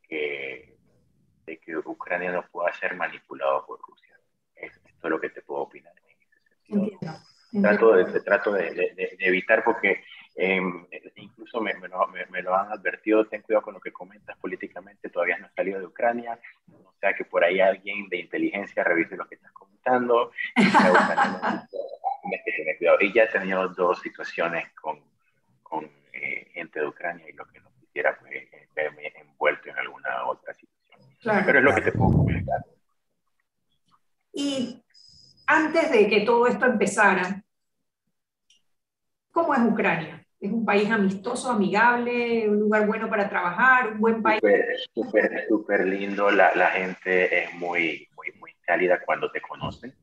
[0.07, 0.77] que,
[1.49, 4.15] de que Ucrania no pueda ser manipulado por Rusia.
[4.55, 6.27] Esto es lo que te puedo opinar en ese
[6.67, 6.99] sentido.
[7.61, 10.03] Trato, de, trato de, evitar porque
[10.35, 10.85] em,
[11.15, 11.87] incluso me, me,
[12.43, 15.87] lo, han advertido, ten cuidado con lo que comentas políticamente, todavía no has salido de
[15.87, 16.39] Ucrania,
[16.71, 20.31] o sea que por ahí alguien de inteligencia revise lo que estás comentando.
[23.01, 24.99] Y, ya he tenido dos situaciones con,
[25.63, 30.25] con eh, gente de Ucrania y lo que no quisiera fue verme envuelto en alguna
[30.27, 30.78] otra situación.
[31.23, 32.65] Pero es lo que te puedo comentar.
[34.33, 34.81] Y
[35.47, 37.43] antes de que todo esto empezara,
[39.31, 40.25] ¿cómo es Ucrania?
[40.39, 44.41] ¿Es un país amistoso, amigable, un lugar bueno para trabajar, un buen país?
[44.93, 49.93] Súper, súper lindo, la, la, gente es muy, muy, muy cálida cuando te conocen.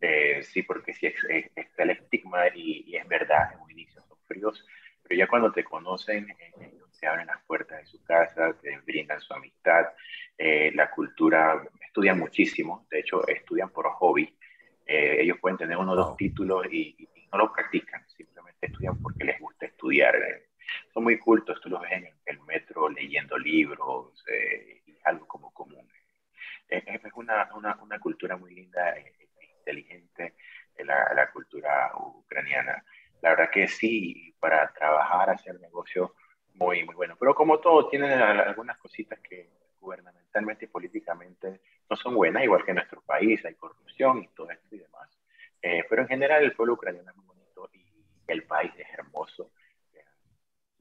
[0.00, 4.64] Eh, sí, porque sí está el estigma y, es verdad, en un inicio son fríos,
[5.02, 9.20] pero ya cuando te conocen, eh, te abren las puertas de su casa, te brindan
[9.20, 9.86] su amistad,
[10.38, 14.34] la cultura, estudian muchísimo, de hecho estudian por hobby,
[14.92, 19.22] eh, ellos pueden tener uno o dos títulos y, no lo practican, simplemente estudian porque
[19.22, 20.16] les gusta estudiar.
[20.92, 25.54] Son muy cultos, tú los ves en el metro leyendo libros, eh, y algo como
[25.54, 25.88] común.
[26.68, 29.14] Eh, es una, una, una, cultura muy linda e
[29.58, 30.34] inteligente,
[30.78, 32.84] la, la, cultura ucraniana.
[33.22, 36.16] La verdad que sí, para trabajar, hacer negocio,
[36.54, 37.16] muy, muy bueno.
[37.18, 39.48] Pero como todo, tienen algunas cositas que
[39.80, 44.50] gubernamentalmente y políticamente no son buenas, igual que en nuestro país, hay corrupción y todo
[44.50, 45.10] esto y demás.
[45.62, 47.84] Eh, pero en general el pueblo ucraniano es muy bonito y
[48.26, 49.50] el país es hermoso.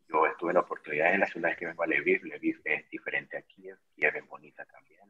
[0.07, 3.37] Yo estuve en la oportunidad en las ciudades que vengo a Lviv, Lviv es diferente
[3.37, 5.07] a Kiev, Kiev es bonita también.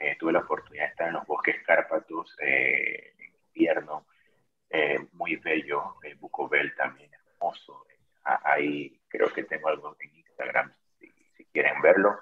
[0.00, 4.06] Eh, tuve la oportunidad de estar en los bosques Cárpatos eh, en invierno,
[5.12, 7.86] muy bello, Bukovel también hermoso.
[8.24, 8.95] ahí
[9.36, 12.18] que tengo algo en Instagram si, si quieren verlo.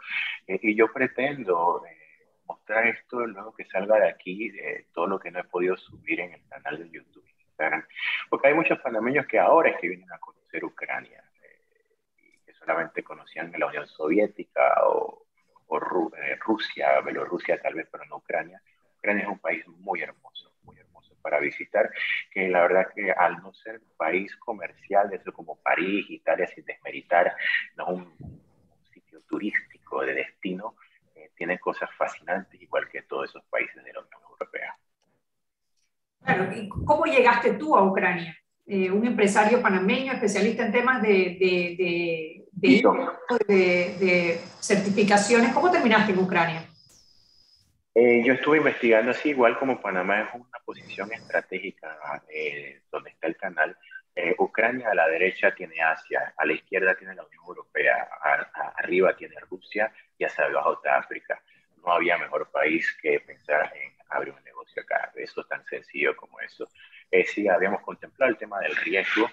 [0.46, 1.82] y yo pretendo
[2.46, 6.20] mostrar esto luego que salga de aquí, de todo lo que no he podido subir
[6.20, 7.84] en el canal de YouTube, Instagram,
[8.28, 11.60] porque hay muchos panameños que ahora es que vienen a conocer Ucrania, eh,
[12.18, 15.26] y que solamente conocían la Unión Soviética o,
[15.66, 18.60] o eh, Rusia, Bielorrusia tal vez, pero no Ucrania.
[18.98, 21.16] Ucrania es un país muy hermoso, muy hermoso
[22.30, 26.64] que la verdad que al no ser un país comercial, eso como París, Italia, sin
[26.64, 27.34] desmeritar,
[27.76, 28.42] no es un
[28.92, 30.76] sitio turístico de destino,
[31.36, 34.76] tiene cosas fascinantes, igual que todos esos países de la Unión Europea.
[36.22, 38.36] Claro, ¿y cómo llegaste tú a Ucrania?
[38.66, 42.46] Eh, un empresario panameño, especialista en temas de, de,
[43.98, 45.52] de, certificaciones.
[45.52, 46.64] ¿Cómo terminaste en Ucrania?
[47.94, 53.26] Eh, yo estuve investigando así, igual como Panamá es una posición estratégica eh, donde está
[53.26, 53.76] el canal.
[54.38, 58.08] Ucrania a la derecha tiene Asia, a la izquierda tiene la Unión Europea,
[58.76, 61.42] arriba tiene Rusia y hacia abajo de África.
[61.84, 65.12] No había mejor país que pensar en abrir un negocio acá.
[65.14, 66.68] Eso es tan sencillo como eso.
[67.10, 69.30] Eh, sí, habíamos contemplado el tema del riesgo,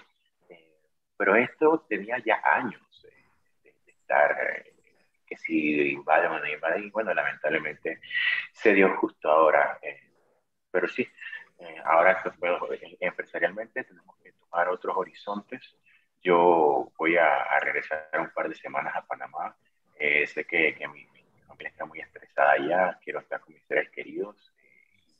[0.48, 0.72] eh,
[1.16, 4.71] pero esto tenía ya años de, estar, eh,
[5.34, 8.00] que si invaden o no invaden, y bueno, lamentablemente
[8.52, 9.78] se dio justo ahora.
[10.70, 11.06] pero sí,
[11.84, 15.76] ahora pues, empresarialmente tenemos que tomar otros horizontes.
[16.22, 19.56] Yo voy a, a regresar un par de semanas a Panamá
[20.04, 21.06] eh, sé que, que mi,
[21.46, 24.52] familia está muy estresada ya, quiero estar con mis seres queridos.
[24.58, 25.14] Eh,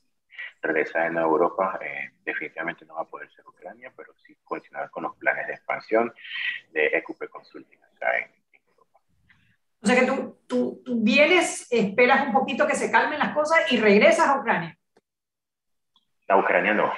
[0.61, 5.05] regresar en Europa eh, definitivamente no va a poder ser Ucrania, pero sí continuar con
[5.05, 6.13] los planes de expansión
[6.73, 8.42] de EQP Consulting acá en.
[9.83, 13.71] O sea que tú, tú, tú, vienes, esperas un poquito que se calmen las cosas
[13.73, 14.79] y regresas a Ucrania.
[16.29, 16.93] A Ucrania no.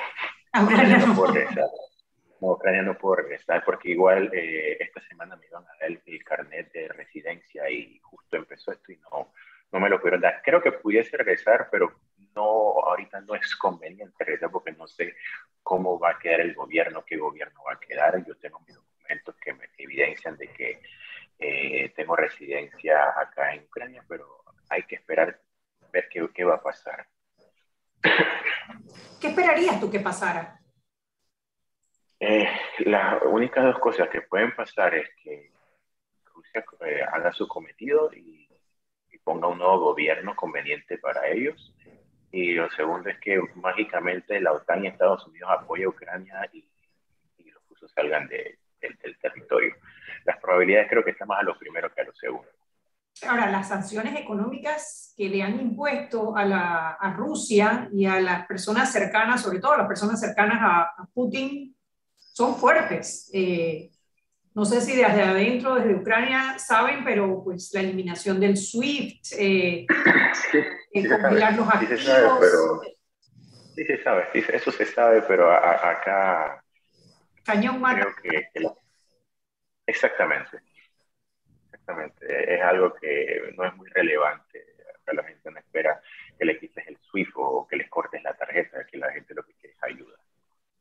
[0.53, 1.07] A Ucrania no.
[1.07, 6.25] no Ucrania no puedo regresar porque igual eh, esta semana me iban a dar el,
[6.25, 9.33] carnet de residencia y justo empezó esto y no,
[9.73, 10.43] no me lo pudieron dar.
[10.45, 12.01] Creo que pudiese regresar, pero
[12.35, 15.15] no, ahorita no es conveniente regresar porque no sé
[15.63, 18.23] cómo va a quedar el gobierno, qué gobierno va a quedar.
[18.27, 20.83] Yo tengo mis documentos que me evidencian de que
[21.39, 25.41] eh, tengo residencia acá en Ucrania, pero hay que esperar
[25.93, 27.07] ver qué, qué va a pasar.
[29.21, 30.61] ¿Qué esperarías tú que pasara?
[32.21, 32.49] Eh,
[32.87, 35.51] las únicas dos cosas que pueden pasar es que
[36.35, 38.49] Rusia eh, haga su cometido y,
[39.23, 41.75] ponga un nuevo gobierno conveniente para ellos.
[42.31, 46.63] Y lo segundo es que mágicamente la OTAN y Estados Unidos apoyen a Ucrania y,
[47.51, 49.75] los rusos salgan del territorio.
[50.25, 52.49] Las probabilidades creo que están más a lo primero que a lo segundo.
[53.29, 58.47] Ahora, las sanciones económicas que le han impuesto a, la, a Rusia y a las
[58.47, 61.77] personas cercanas, sobre todo a las personas cercanas a, a Putin,
[62.17, 63.31] son fuertes.
[63.33, 63.91] Eh,
[64.55, 69.87] no sé si desde adentro, desde Ucrania, saben, pero pues la eliminación del SWIFT, eh,
[70.53, 72.01] sí, congelar los activos.
[72.01, 72.83] Sí se sabe, pero,
[73.75, 76.63] sí se sabe, eso se sabe, pero acá...
[77.45, 78.07] Cañón mata.
[79.87, 80.61] Exactamente.
[81.67, 82.55] Exactamente.
[82.55, 84.65] Es algo que no es muy relevante.
[85.07, 86.01] la gente no espera
[86.39, 89.45] que le quites el SWIFT o que les cortes la tarjeta, que la gente lo
[89.45, 90.17] que quiere es ayuda.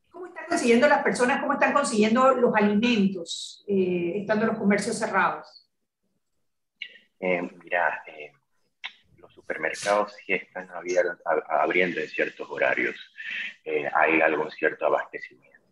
[0.09, 5.67] ¿Cómo están consiguiendo las personas, cómo están consiguiendo los alimentos, eh, estando los comercios cerrados?
[7.19, 8.31] Eh, mira, eh,
[9.17, 10.69] los supermercados sí están
[11.49, 12.95] abriendo en ciertos horarios.
[13.65, 15.62] hay algún cierto abastecimiento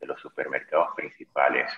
[0.00, 1.70] de los supermercados principales,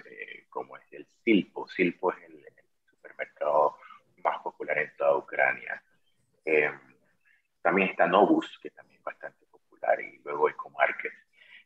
[0.48, 1.68] como es el Silpo.
[1.68, 2.44] Silpo es el,
[2.90, 3.76] supermercado
[4.22, 5.82] más popular en toda Ucrania.
[7.60, 9.42] también está Novus, que también es bastante
[10.00, 11.12] y luego Ecomarket.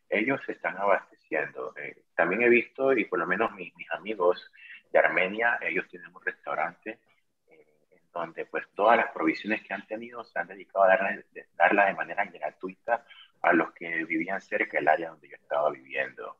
[0.09, 1.73] Ellos se están abasteciendo.
[1.77, 4.51] Eh, también he visto, y por lo menos mis, mis, amigos
[4.91, 6.99] de Armenia, ellos tienen un restaurante
[7.47, 11.25] eh, en donde pues todas las provisiones que han tenido se han dedicado a darlas
[11.55, 13.05] darla de manera gratuita
[13.41, 16.37] a los que vivían cerca del área donde yo estaba viviendo.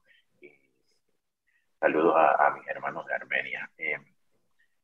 [1.80, 3.70] Saludos a, mis hermanos de Armenia.
[3.78, 3.98] Eh,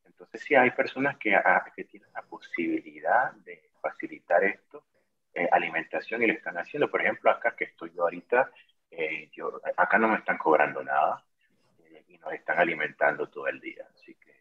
[0.06, 4.84] entonces sí hay personas que, ah, que tienen la posibilidad de facilitar esto
[5.36, 6.90] eh, alimentación y lo están haciendo.
[6.92, 8.52] Por ejemplo, acá que estoy yo ahorita,
[8.92, 11.26] eh, yo, acá no me están cobrando nada
[11.86, 13.84] eh, y nos están alimentando todo el día.
[13.96, 14.36] Así que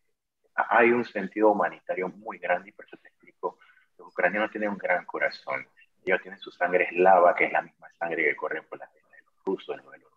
[0.55, 3.59] hay un sentido humanitario muy grande y por eso te explico,
[3.96, 5.66] los ucranianos tienen un gran corazón.
[6.05, 9.11] Ellos tienen su sangre eslava, que es la misma sangre que corre por las venas
[9.12, 10.12] de los rusos, de los.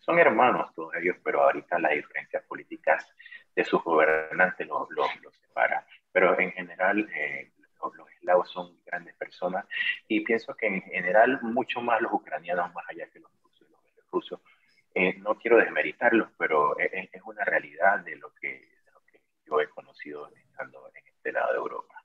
[0.00, 3.06] Son hermanos todos ellos, pero ahorita las diferencias políticas
[3.54, 5.86] de sus gobernantes los, los, los separa.
[6.12, 7.08] Pero en general,
[7.92, 9.66] los eslavos son grandes personas
[10.08, 14.10] y pienso que en general mucho más los ucranianos más allá que los rusos los
[14.10, 14.40] rusos.
[14.94, 19.20] Eh, no quiero desmeritarlos, pero es, es, una realidad de lo, que, de lo que
[19.44, 22.03] yo he conocido estando en este lado de Europa.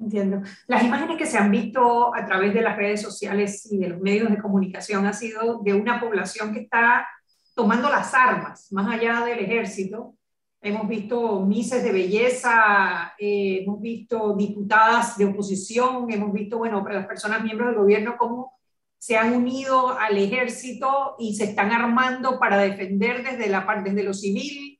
[0.00, 0.42] Entiendo.
[0.66, 4.00] Las imágenes que se han visto a través de las redes sociales y de los
[4.00, 7.06] medios de comunicación ha sido de una población que está
[7.54, 10.14] tomando las armas, más allá del ejército,
[10.62, 17.06] Hemos visto mises de belleza, eh, hemos visto diputadas de oposición, hemos visto, bueno, las
[17.06, 18.52] personas miembros del gobierno cómo
[18.98, 24.12] se han unido al ejército y se están armando para defender desde, la, desde lo
[24.12, 24.78] civil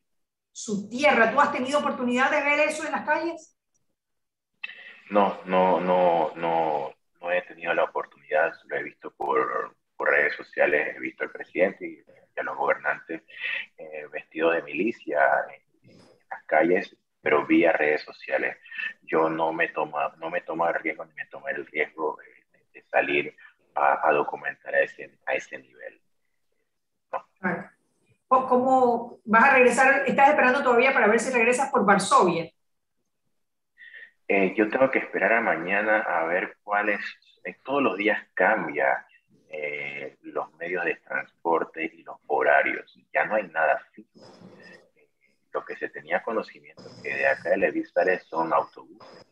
[0.53, 1.33] su tierra.
[1.33, 3.57] ¿Tú has tenido oportunidad de ver eso en las calles?
[5.11, 10.97] No, no, no, no, no he tenido la oportunidad, lo he visto por, redes sociales,
[10.97, 12.03] he visto al presidente y,
[12.39, 13.21] a los gobernantes
[13.77, 15.21] eh, vestidos de milicia,
[16.31, 18.57] las calles, pero vía redes sociales.
[19.03, 22.17] Yo no me toma, no me tomo el riesgo ni me tomo el riesgo
[22.73, 23.37] de, salir
[23.75, 26.01] a, documentar a ese, a ese nivel.
[28.27, 30.05] ¿Cómo vas a regresar?
[30.07, 32.51] ¿Estás esperando todavía para ver si regresas por Varsovia?
[34.33, 37.01] Eh, yo tengo que esperar a mañana a ver cuáles,
[37.43, 39.05] eh, todos los días cambia
[39.49, 42.97] eh, los medios de transporte y los horarios.
[43.13, 44.21] Ya no hay nada fijo
[45.53, 47.85] lo que se tenía conocimiento que de acá de Levín
[48.29, 49.27] son autobuses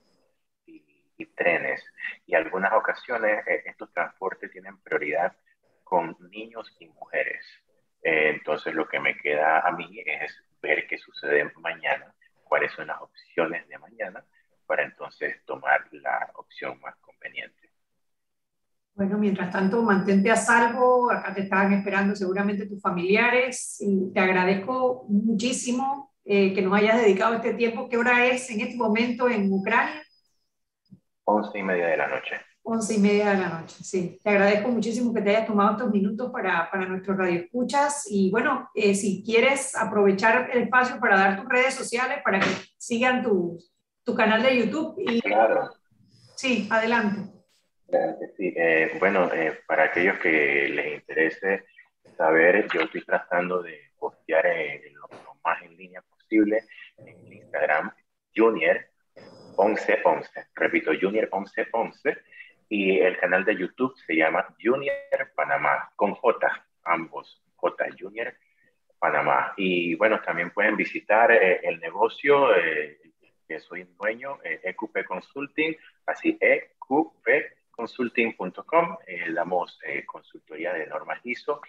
[0.66, 1.84] y, trenes.
[2.26, 5.36] Y algunas ocasiones eh, estos transportes tienen prioridad
[5.84, 7.44] con niños y mujeres.
[8.02, 12.88] Eh, entonces lo que me queda a mí es ver qué sucede mañana, cuáles son
[12.88, 14.24] las opciones de mañana,
[14.68, 17.72] para entonces tomar la opción más conveniente.
[18.94, 21.10] Bueno, mientras tanto, mantente a salvo.
[21.10, 23.78] Acá te estaban esperando seguramente tus familiares.
[23.80, 27.88] Y te agradezco muchísimo eh, que nos hayas dedicado este tiempo.
[27.88, 30.02] ¿Qué hora es en este momento en Ucrania?
[31.24, 32.36] Once y media de la noche.
[32.62, 34.18] Once y media de la noche, sí.
[34.22, 38.04] Te agradezco muchísimo que te hayas tomado estos minutos para, para nuestros radioescuchas.
[38.10, 42.48] Y bueno, eh, si quieres aprovechar el espacio para dar tus redes sociales, para que
[42.76, 43.58] sigan tu,
[44.08, 44.94] tu canal de YouTube.
[44.96, 45.20] Y...
[45.20, 45.68] Claro.
[46.34, 47.30] Sí, adelante.
[48.38, 49.30] Sí, eh, bueno,
[49.66, 51.66] para aquellos que les interese
[52.16, 54.46] saber, yo estoy tratando de postear
[54.92, 57.90] lo, lo, más en línea en Instagram,
[58.34, 58.78] Junior
[59.58, 60.30] 1111.
[60.54, 62.16] Repito, Junior 1111.
[62.70, 64.94] Y el canal de YouTube se llama Junior
[65.34, 68.34] Panamá, con J, ambos, J Junior
[68.98, 69.52] Panamá.
[69.56, 72.98] Y bueno, también pueden visitar eh, el negocio eh,
[73.48, 75.76] que soy dueño, EQP eh, e Consulting,
[76.06, 78.96] así eqpconsulting.com.
[79.34, 81.60] damos consultoría de normas ISO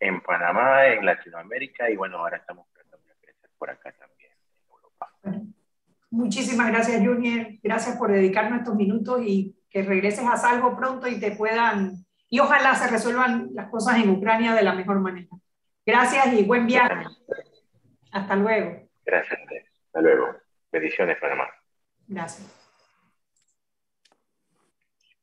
[0.00, 2.66] en Panamá, en Latinoamérica y bueno, ahora estamos
[3.58, 5.12] por acá también en Europa.
[6.10, 7.46] muchísimas gracias, Junior.
[7.62, 12.40] Gracias por dedicarnos estos minutos y que regreses a salvo pronto y te puedan, y
[12.40, 15.28] ojalá se resuelvan las cosas en Ucrania de la mejor manera.
[15.84, 17.06] Gracias y buen viaje.
[18.12, 18.88] Hasta luego.
[19.04, 19.40] Gracias.
[19.86, 20.45] Hasta luego.
[20.70, 21.48] Bendiciones, Panamá.
[22.08, 22.46] Gracias.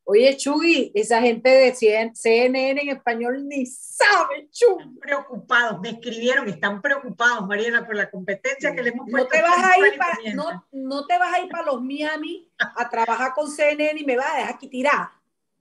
[0.06, 1.74] Oye, Chuy, esa gente de
[2.14, 4.82] CNN en español ni sabe, Chuy.
[4.82, 9.30] Están preocupados, me escribieron, están preocupados, Mariana, por la competencia que le hemos puesto.
[9.30, 12.52] No te vas a ir para, no, no te vas a ir para los Miami
[12.58, 15.10] a trabajar con CNN y me vas a dejar aquí tirar.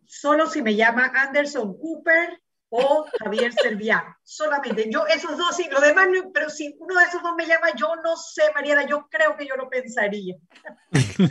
[0.04, 2.42] Solo si me llama Anderson Cooper
[2.74, 4.16] o Javier Serviá.
[4.24, 7.46] Solamente yo, esos dos, sí, lo demás, no, pero si uno de esos dos me
[7.46, 10.36] llama, yo no sé, Mariana, yo creo que yo lo pensaría.
[10.90, 11.26] yo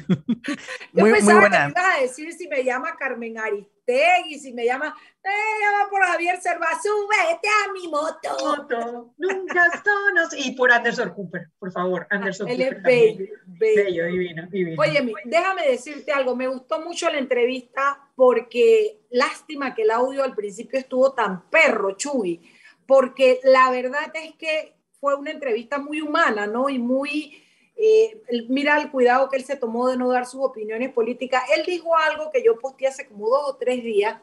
[0.94, 1.68] muy, pensaba muy buena.
[1.68, 5.90] que me ibas a decir si me llama Carmen Aristegui, si me llama, te llama
[5.90, 8.38] por Javier Serva, súbete a mi moto.
[8.40, 9.14] moto.
[9.18, 10.36] Nunca sonos.
[10.38, 12.76] Y por Anderson Cooper, por favor, Anderson Él Cooper.
[12.76, 13.84] es bello, bello.
[13.84, 14.80] bello, divino, divino.
[14.80, 20.36] Oye, déjame decirte algo, me gustó mucho la entrevista porque lástima que el audio al
[20.36, 22.40] principio estuvo tan perro, Chuy
[22.86, 26.70] porque la verdad es que fue una entrevista muy humana, ¿no?
[26.70, 27.42] Y muy,
[27.76, 31.42] eh, mira el cuidado que él se tomó de no dar sus opiniones políticas.
[31.56, 34.20] Él dijo algo que yo posteé hace como dos o tres días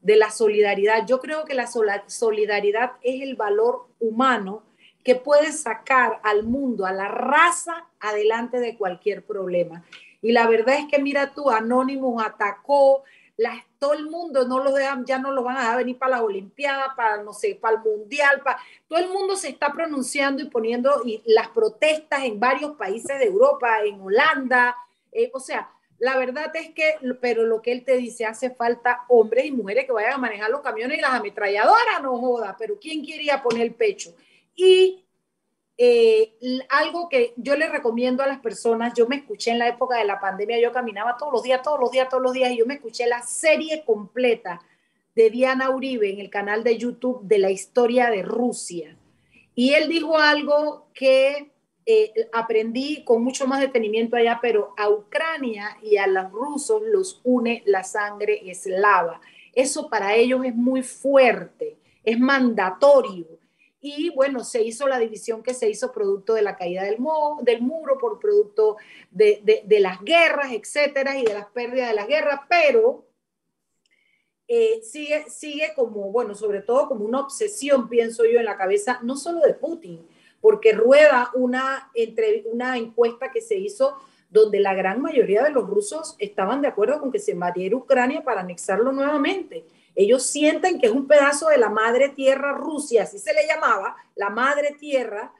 [0.00, 1.06] de la solidaridad.
[1.06, 4.64] Yo creo que la solidaridad es el valor humano
[5.04, 9.84] que puede sacar al mundo, a la raza, adelante de cualquier problema.
[10.22, 13.04] Y la verdad es que, mira tú, Anónimo atacó,
[13.78, 16.22] todo el mundo no los dejan, ya no los van a dejar venir para la
[16.22, 18.58] Olimpiada, para no sé, para el Mundial, para,
[18.88, 23.26] todo el mundo se está pronunciando y poniendo y las protestas en varios países de
[23.26, 24.76] Europa, en Holanda,
[25.12, 29.04] eh, o sea, la verdad es que, pero lo que él te dice, hace falta
[29.08, 32.78] hombres y mujeres que vayan a manejar los camiones y las ametralladoras, no joda, pero
[32.78, 34.14] ¿quién quería poner el pecho?
[34.54, 35.05] Y
[35.78, 36.32] eh,
[36.70, 40.06] algo que yo le recomiendo a las personas, yo me escuché en la época de
[40.06, 42.66] la pandemia, yo caminaba todos los días, todos los días, todos los días, y yo
[42.66, 44.60] me escuché la serie completa
[45.14, 48.96] de Diana Uribe en el canal de YouTube de la historia de Rusia.
[49.54, 51.50] Y él dijo algo que
[51.84, 57.20] eh, aprendí con mucho más detenimiento allá, pero a Ucrania y a los rusos los
[57.22, 59.20] une la sangre eslava.
[59.52, 63.35] Eso para ellos es muy fuerte, es mandatorio
[63.88, 67.98] y bueno, se hizo la división que se hizo producto de la caída del, muro,
[68.00, 68.76] por producto
[69.12, 73.06] de, de, las guerras, etcétera, y de las pérdidas de las guerras, pero
[74.48, 78.98] eh, sigue, sigue como, bueno, sobre todo como una obsesión, pienso yo, en la cabeza,
[79.04, 80.04] no solo de Putin,
[80.40, 83.96] porque rueda una, entre, una encuesta que se hizo
[84.30, 88.24] donde la gran mayoría de los rusos estaban de acuerdo con que se invadiera Ucrania
[88.24, 89.64] para anexarlo nuevamente.
[89.96, 93.96] Ellos sienten que es un pedazo de la madre tierra Rusia, así se le llamaba,
[94.14, 95.32] la madre tierra.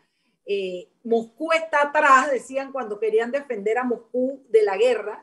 [0.46, 5.22] Eh, Moscú está atrás, decían cuando querían defender a Moscú de la guerra.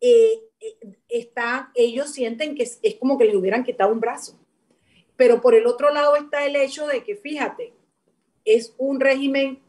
[0.00, 1.26] Eh, eh,
[1.74, 4.38] ellos sienten que es, es como que les hubieran quitado un brazo.
[5.16, 7.72] Pero por el otro lado está el hecho de que, fíjate,
[8.44, 9.62] es un régimen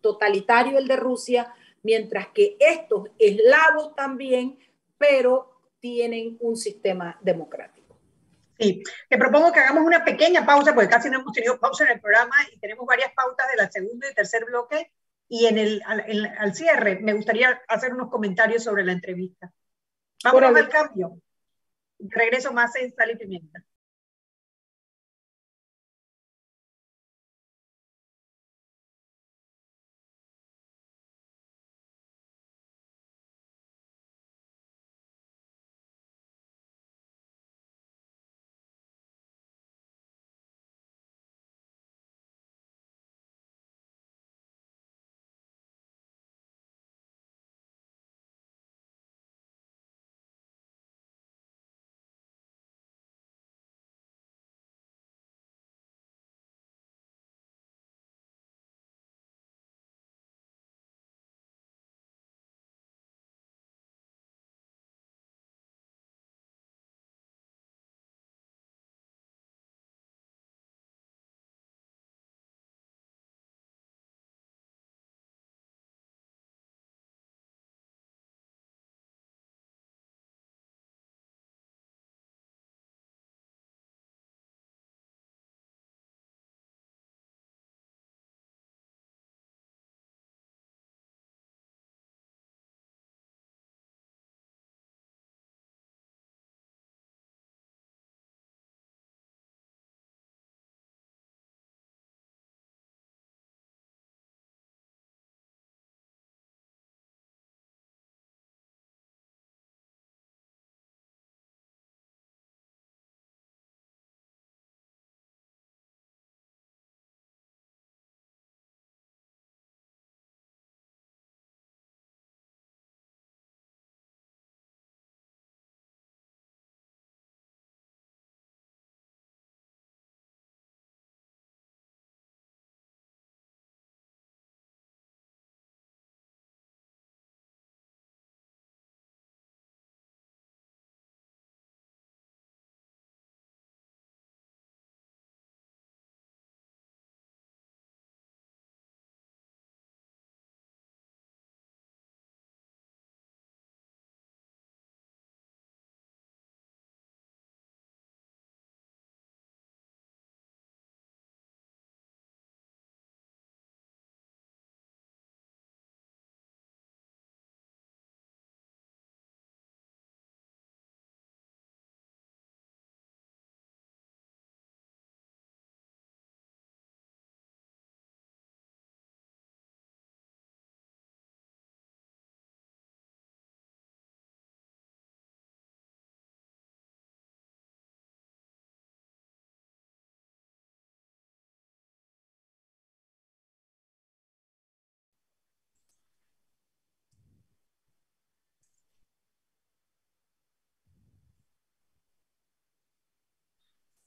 [0.00, 4.58] totalitario el de Rusia, mientras que estos eslavos también,
[4.96, 5.50] pero
[5.80, 7.73] tienen un sistema democrático.
[8.64, 11.90] Sí, te propongo que hagamos una pequeña pausa, porque casi no hemos tenido pausa en
[11.90, 14.90] el programa y tenemos varias pautas de la segunda y tercer bloque.
[15.28, 19.52] Y en el, al, cierre me gustaría hacer unos comentarios sobre la entrevista.
[20.22, 21.20] Vamos al cambio.
[21.98, 23.62] Regreso más en Sal y Pimienta.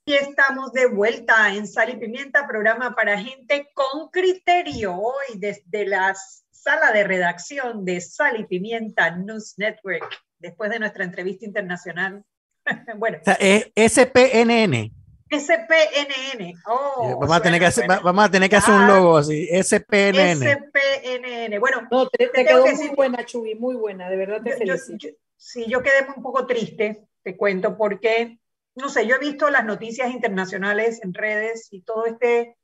[0.07, 4.95] Y estamos de vuelta en Sal y Pimienta, programa para gente con criterio.
[4.95, 6.15] Hoy desde la
[6.49, 10.07] sala de redacción de Sal y Pimienta News Network,
[10.39, 12.23] después de nuestra entrevista internacional.
[12.97, 13.17] bueno.
[13.19, 14.93] O sea, es SPNN.
[15.29, 16.53] SPNN.
[16.67, 19.45] Oh, vamos, a tener que hacer, vamos a tener que hacer un logo así.
[19.61, 20.39] SPNN.
[20.39, 21.59] SPNN.
[21.59, 25.09] Bueno, no, te, quedó muy buena, Chubi, muy buena, de verdad te felicito.
[25.35, 28.39] sí, yo quedé un poco triste, te cuento, porque
[28.77, 32.55] no sé, yo he visto las noticias internacionales en redes y todo este, eh,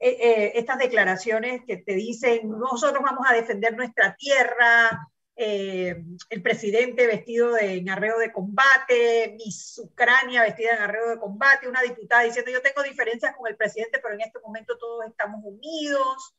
[0.00, 7.06] eh, estas declaraciones que te dicen, nosotros vamos a defender nuestra tierra, eh, el presidente
[7.06, 12.24] vestido de, en arreo de combate, Miss Ucrania vestida en arreo de combate, una diputada
[12.24, 16.34] diciendo yo tengo diferencias con el presidente, pero en este momento todos estamos unidos.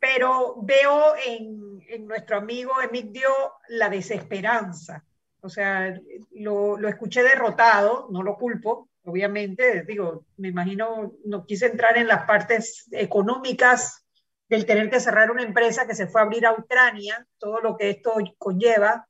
[0.00, 3.30] Pero veo en, en nuestro amigo Emigdio
[3.68, 5.04] la desesperanza
[5.40, 5.98] o sea,
[6.32, 12.08] lo, lo, escuché derrotado, no lo culpo, obviamente, digo, me imagino, no quise entrar en
[12.08, 14.04] las partes económicas
[14.48, 17.76] del tener que cerrar una empresa que se fue a abrir a Ucrania, todo lo
[17.76, 19.06] que esto conlleva.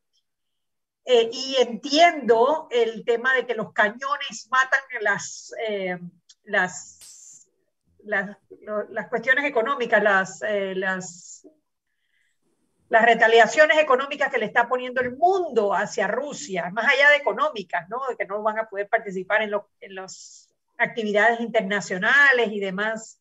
[1.05, 5.99] Eh, y entiendo el tema de que los cañones matan las, eh,
[6.45, 7.49] las,
[8.05, 8.37] las,
[8.91, 11.49] las, cuestiones económicas, las, eh, las
[12.89, 17.89] las retaliaciones económicas que le está poniendo el mundo hacia Rusia, más allá de económicas,
[17.89, 18.01] ¿no?
[18.09, 23.21] de que no van a poder participar en, en las actividades internacionales y demás.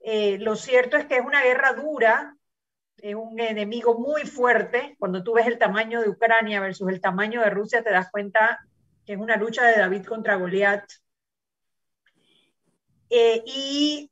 [0.00, 2.36] Eh, lo cierto es que es una guerra dura,
[2.98, 4.96] es un enemigo muy fuerte.
[4.98, 8.58] Cuando tú ves el tamaño de Ucrania versus el tamaño de Rusia, te das cuenta
[9.06, 10.84] que es una lucha de David contra Goliat.
[13.10, 14.10] Eh, y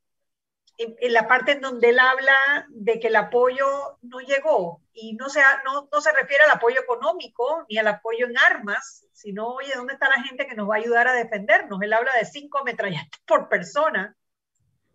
[0.78, 3.66] en, la parte en donde él habla de que el apoyo
[4.02, 8.26] no llegó y no se, no, no se refiere al apoyo económico ni al apoyo
[8.26, 11.80] en armas, sino, oye, ¿dónde está la gente que nos va a ayudar a defendernos?
[11.82, 14.16] Él habla de cinco metralletas por persona.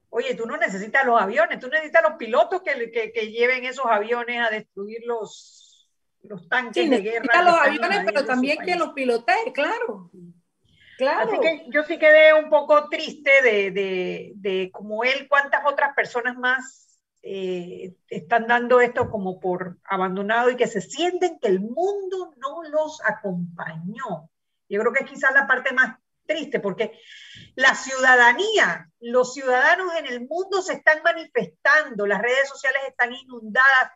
[0.10, 3.86] Oye, tú no necesitas los aviones, tú necesitas los pilotos que, que, que lleven esos
[3.86, 5.90] aviones a destruir los,
[6.24, 7.42] los tanques de guerra.
[7.44, 10.12] los aviones, pero también que los piloteen, claro.
[11.08, 15.94] Así que yo sí quedé un poco triste de, de, de como él, cuántas otras
[15.96, 16.92] personas más
[17.24, 22.64] eh, están dando esto como por abandonado y que se sienten que el mundo no
[22.64, 24.30] los acompañó.
[24.68, 27.00] Yo creo que es quizás la parte más triste porque
[27.56, 33.92] la ciudadanía, los ciudadanos en el mundo se están manifestando, las redes sociales están inundadas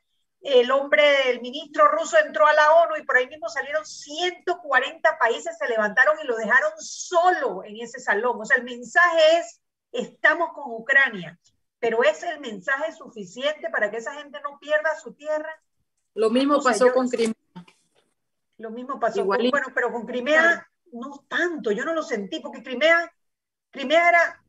[0.46, 5.18] el hombre del ministro ruso entró a la ONU y por ahí mismo salieron 140
[5.18, 8.40] países, se levantaron y lo dejaron solo en ese salón.
[8.40, 9.60] O sea, el mensaje es,
[9.92, 11.40] estamos con Ucrania,
[11.80, 15.50] pero ¿es el mensaje suficiente para que esa gente no pierda su tierra?
[16.14, 17.34] Lo mismo pasó con Crimea.
[18.60, 22.62] Lo mismo pasó con, bueno, pero con Crimea no tanto, yo no lo sentí, porque
[22.62, 23.12] Crimea,
[23.72, 24.44] Crimea era,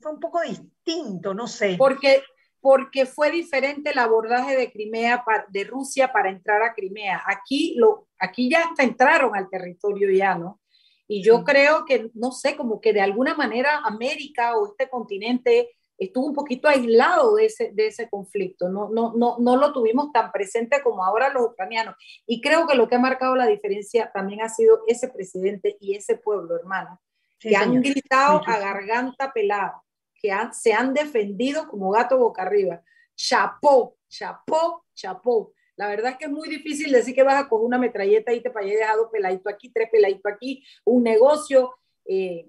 [0.00, 1.74] fue un poco distinto, no sé.
[1.76, 2.22] Porque
[2.60, 7.22] porque fue diferente el abordaje de Crimea, de Rusia para entrar a Crimea.
[7.26, 10.60] Aquí, lo, aquí ya hasta entraron al territorio ya, ¿no?
[11.08, 15.70] Y yo creo que, no sé, como que de alguna manera América o este continente
[15.98, 20.12] estuvo un poquito aislado de ese, de ese conflicto, no, no, no, no lo tuvimos
[20.12, 21.94] tan presente como ahora los ucranianos.
[22.26, 25.96] Y creo que lo que ha marcado la diferencia también ha sido ese presidente y
[25.96, 26.98] ese pueblo, hermana,
[27.38, 29.82] que han gritado a garganta pelada
[30.20, 32.82] que se han defendido como gato boca arriba.
[33.16, 35.52] Chapó, chapó, chapó.
[35.76, 38.42] La verdad es que es muy difícil decir que vas a coger una metralleta y
[38.42, 42.46] te para dejado peladito aquí, tres peladitos aquí, un negocio, eh,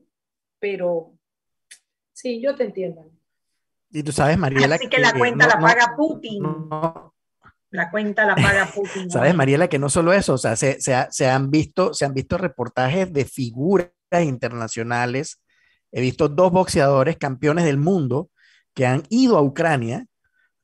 [0.60, 1.14] pero
[2.12, 3.10] sí, yo te entiendo.
[3.90, 4.76] Y tú sabes, Mariela.
[4.76, 6.44] Así que, la cuenta la paga Putin.
[7.70, 9.10] la cuenta la paga Putin.
[9.10, 12.38] Sabes, Mariela, que no solo eso, o sea, se, se, han visto, se han visto
[12.38, 15.42] reportajes de figuras internacionales
[15.92, 18.30] He visto dos boxeadores campeones del mundo
[18.74, 20.06] que han ido a Ucrania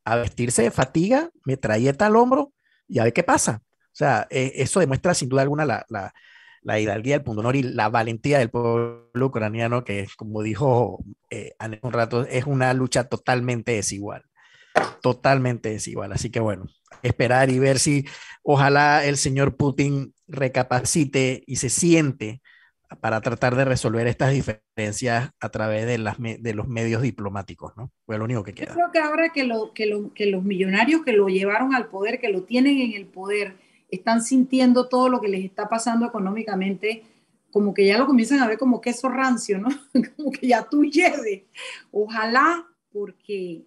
[0.06, 2.54] a vestirse de fatiga, metralleta al hombro
[2.88, 3.62] y a ver qué pasa.
[3.64, 6.14] O sea, eh, eso demuestra sin duda alguna la, la,
[6.62, 11.54] la, hidalguía del punto honor y la valentía del pueblo ucraniano, que como dijo eh,
[11.82, 14.24] un rato, es una lucha totalmente desigual.
[15.02, 16.14] Totalmente desigual.
[16.14, 16.68] Así que bueno,
[17.02, 18.06] esperar y ver si
[18.44, 22.42] ojalá el señor Putin recapacite y se siente
[22.96, 27.92] para tratar de resolver estas diferencias a través de, las, de los medios diplomáticos, ¿no?
[28.06, 28.70] Fue lo único que queda.
[28.70, 31.88] Yo creo que ahora que, lo, que, lo, que los millonarios que lo llevaron al
[31.88, 33.56] poder, que lo tienen en el poder,
[33.90, 37.04] están sintiendo todo lo que les está pasando económicamente,
[37.52, 39.70] como que ya lo comienzan a ver como queso rancio, ¿no?
[40.16, 41.44] como que ya tú lleves.
[41.92, 43.66] Ojalá, porque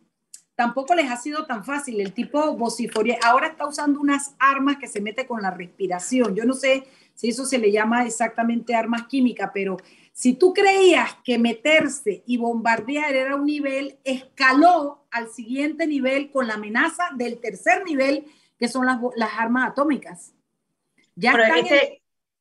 [0.60, 2.02] tampoco les ha sido tan fácil.
[2.02, 6.36] El tipo vociforia ahora está usando unas armas que se mete con la respiración.
[6.36, 6.84] Yo no sé
[7.14, 9.78] si eso se le llama exactamente armas químicas, pero
[10.12, 16.46] Si tú creías que meterse y bombardear era un nivel, escaló al siguiente nivel con
[16.46, 18.26] la amenaza del tercer nivel,
[18.58, 20.34] que son las, las armas atómicas.
[21.16, 21.32] Ya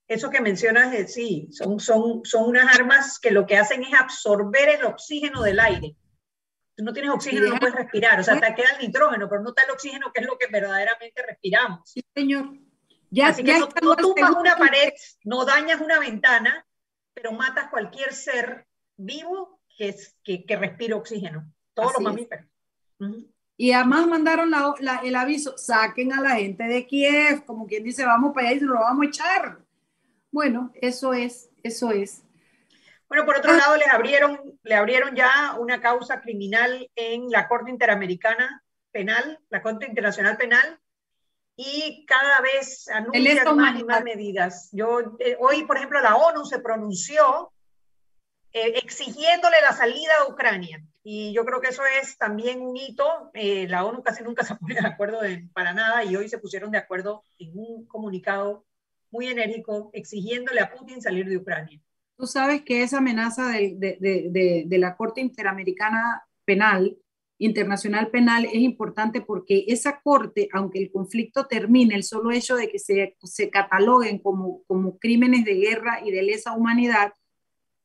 [0.09, 3.93] eso que mencionas, es, sí, son, son, son unas armas que lo que hacen es
[3.93, 5.95] absorber el oxígeno del aire.
[6.79, 9.49] Tú no tienes oxígeno, no puedes respirar, o sea, te queda el nitrógeno, pero no
[9.49, 11.81] está el oxígeno, que es lo que verdaderamente respiramos.
[11.83, 12.53] Sí, señor.
[13.09, 14.93] Ya, Así que no, no tumbas una pared,
[15.25, 16.65] no dañas una ventana,
[17.13, 18.65] pero matas cualquier ser
[18.95, 21.51] vivo que, es, que, que respire oxígeno.
[21.73, 22.45] Todos los mamíferos.
[23.57, 28.05] Y además mandaron la, el aviso, saquen a la gente de Kiev, como quien dice,
[28.05, 29.59] vamos para allá y se lo vamos a echar.
[30.31, 32.23] Bueno, eso es, eso es.
[33.09, 37.71] Bueno, por otro lado, le abrieron, le abrieron ya una causa criminal en la Corte
[37.71, 40.79] Interamericana Penal, la Corte Internacional Penal,
[41.55, 44.69] y cada vez anuncian más y más medidas.
[44.71, 47.51] Yo, eh, hoy, por ejemplo, la ONU se pronunció
[48.53, 50.81] eh, exigiéndole la salida a Ucrania.
[51.03, 53.31] Y yo creo que eso es también un hito.
[53.33, 56.69] Eh, la ONU casi nunca se pone de acuerdo para nada y hoy se pusieron
[56.69, 58.65] de acuerdo en un comunicado
[59.09, 61.81] muy enérgico exigiéndole a Putin salir de Ucrania.
[62.19, 63.97] Tú sabes que esa amenaza de, de,
[64.29, 66.97] de, de la Corte Interamericana Penal,
[67.37, 72.67] Internacional Penal, es importante porque esa Corte, aunque el conflicto termine, el solo hecho de
[72.67, 77.13] que se, se cataloguen como, como crímenes de guerra y de lesa humanidad,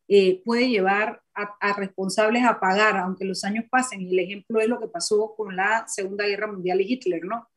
[0.08, 4.02] eh, puede llevar a, a, responsables a pagar, aunque los años pasen.
[4.02, 7.48] Y el ejemplo es lo que pasó con la Segunda Guerra Mundial y Hitler, ¿no?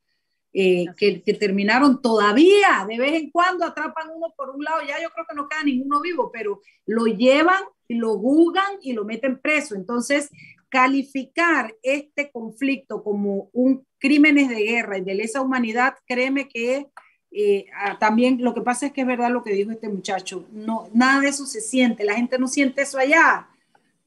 [0.54, 5.10] Eh, que, terminaron todavía, de vez en cuando atrapan uno por un lado, ya yo
[5.12, 9.76] creo que no queda ninguno vivo, pero lo llevan, lo juzgan y lo meten preso.
[9.76, 10.32] Entonces,
[10.70, 16.88] calificar este conflicto como un crímenes de guerra y de lesa humanidad, créeme que
[17.32, 17.66] eh,
[18.00, 21.22] también lo que pasa es que es verdad lo que dijo este muchacho, no, nada
[21.22, 23.48] de eso se siente, la gente no siente eso allá,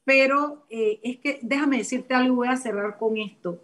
[0.03, 3.61] pero eh, es que déjame decirte algo, voy a cerrar con esto,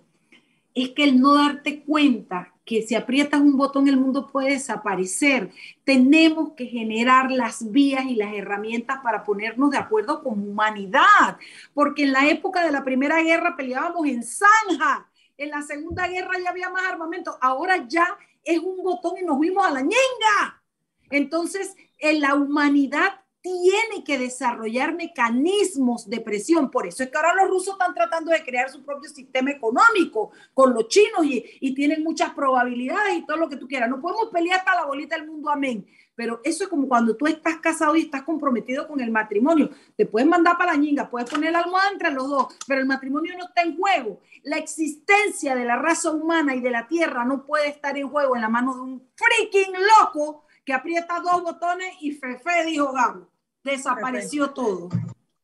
[0.83, 5.49] es que el no darte cuenta que si aprietas un botón el mundo puede desaparecer.
[5.83, 11.37] Tenemos que generar las vías y las herramientas para ponernos de acuerdo como humanidad,
[11.73, 16.33] porque en la época de la Primera Guerra peleábamos en zanja, en la Segunda Guerra
[16.43, 20.61] ya había más armamento, ahora ya es un botón y nos fuimos a la ñenga.
[21.09, 26.69] Entonces, en la humanidad tiene que desarrollar mecanismos de presión.
[26.69, 30.31] Por eso es que ahora los rusos están tratando de crear su propio sistema económico
[30.53, 33.87] con los chinos y, tienen muchas probabilidades y todo lo que tú quieras.
[33.87, 35.85] No podemos pelear hasta la bolita del mundo, amén.
[36.15, 39.69] Pero eso es como cuando tú estás casado y estás comprometido con el matrimonio.
[39.95, 42.87] Te puedes mandar para la ñinga, puedes poner la almohada entre los dos, pero el
[42.87, 44.21] matrimonio no está en juego.
[44.41, 48.35] La existencia de la raza humana y de la tierra no puede estar en juego
[48.35, 53.36] en la mano de un freaking loco que aprieta dos botones y Fefe dijo Gabo.
[53.63, 54.89] Desapareció todo.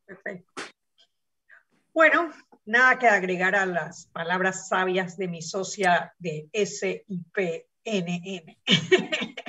[0.06, 0.54] Perfecto.
[1.94, 2.32] Bueno,
[2.66, 7.68] nada que agregar a las palabras sabias de mi socia de SIPNN.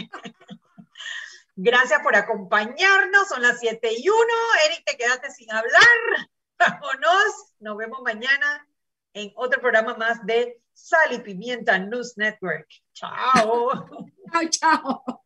[1.56, 3.28] Gracias por acompañarnos.
[3.28, 4.18] Son las 7 y 1.
[4.66, 5.72] Eric, te quedaste sin hablar.
[6.58, 7.54] Vámonos.
[7.60, 8.68] Nos vemos mañana
[9.12, 12.68] en otro programa más de Sal y Pimienta News Network.
[12.92, 13.86] Chao.
[14.32, 15.23] chao, chao.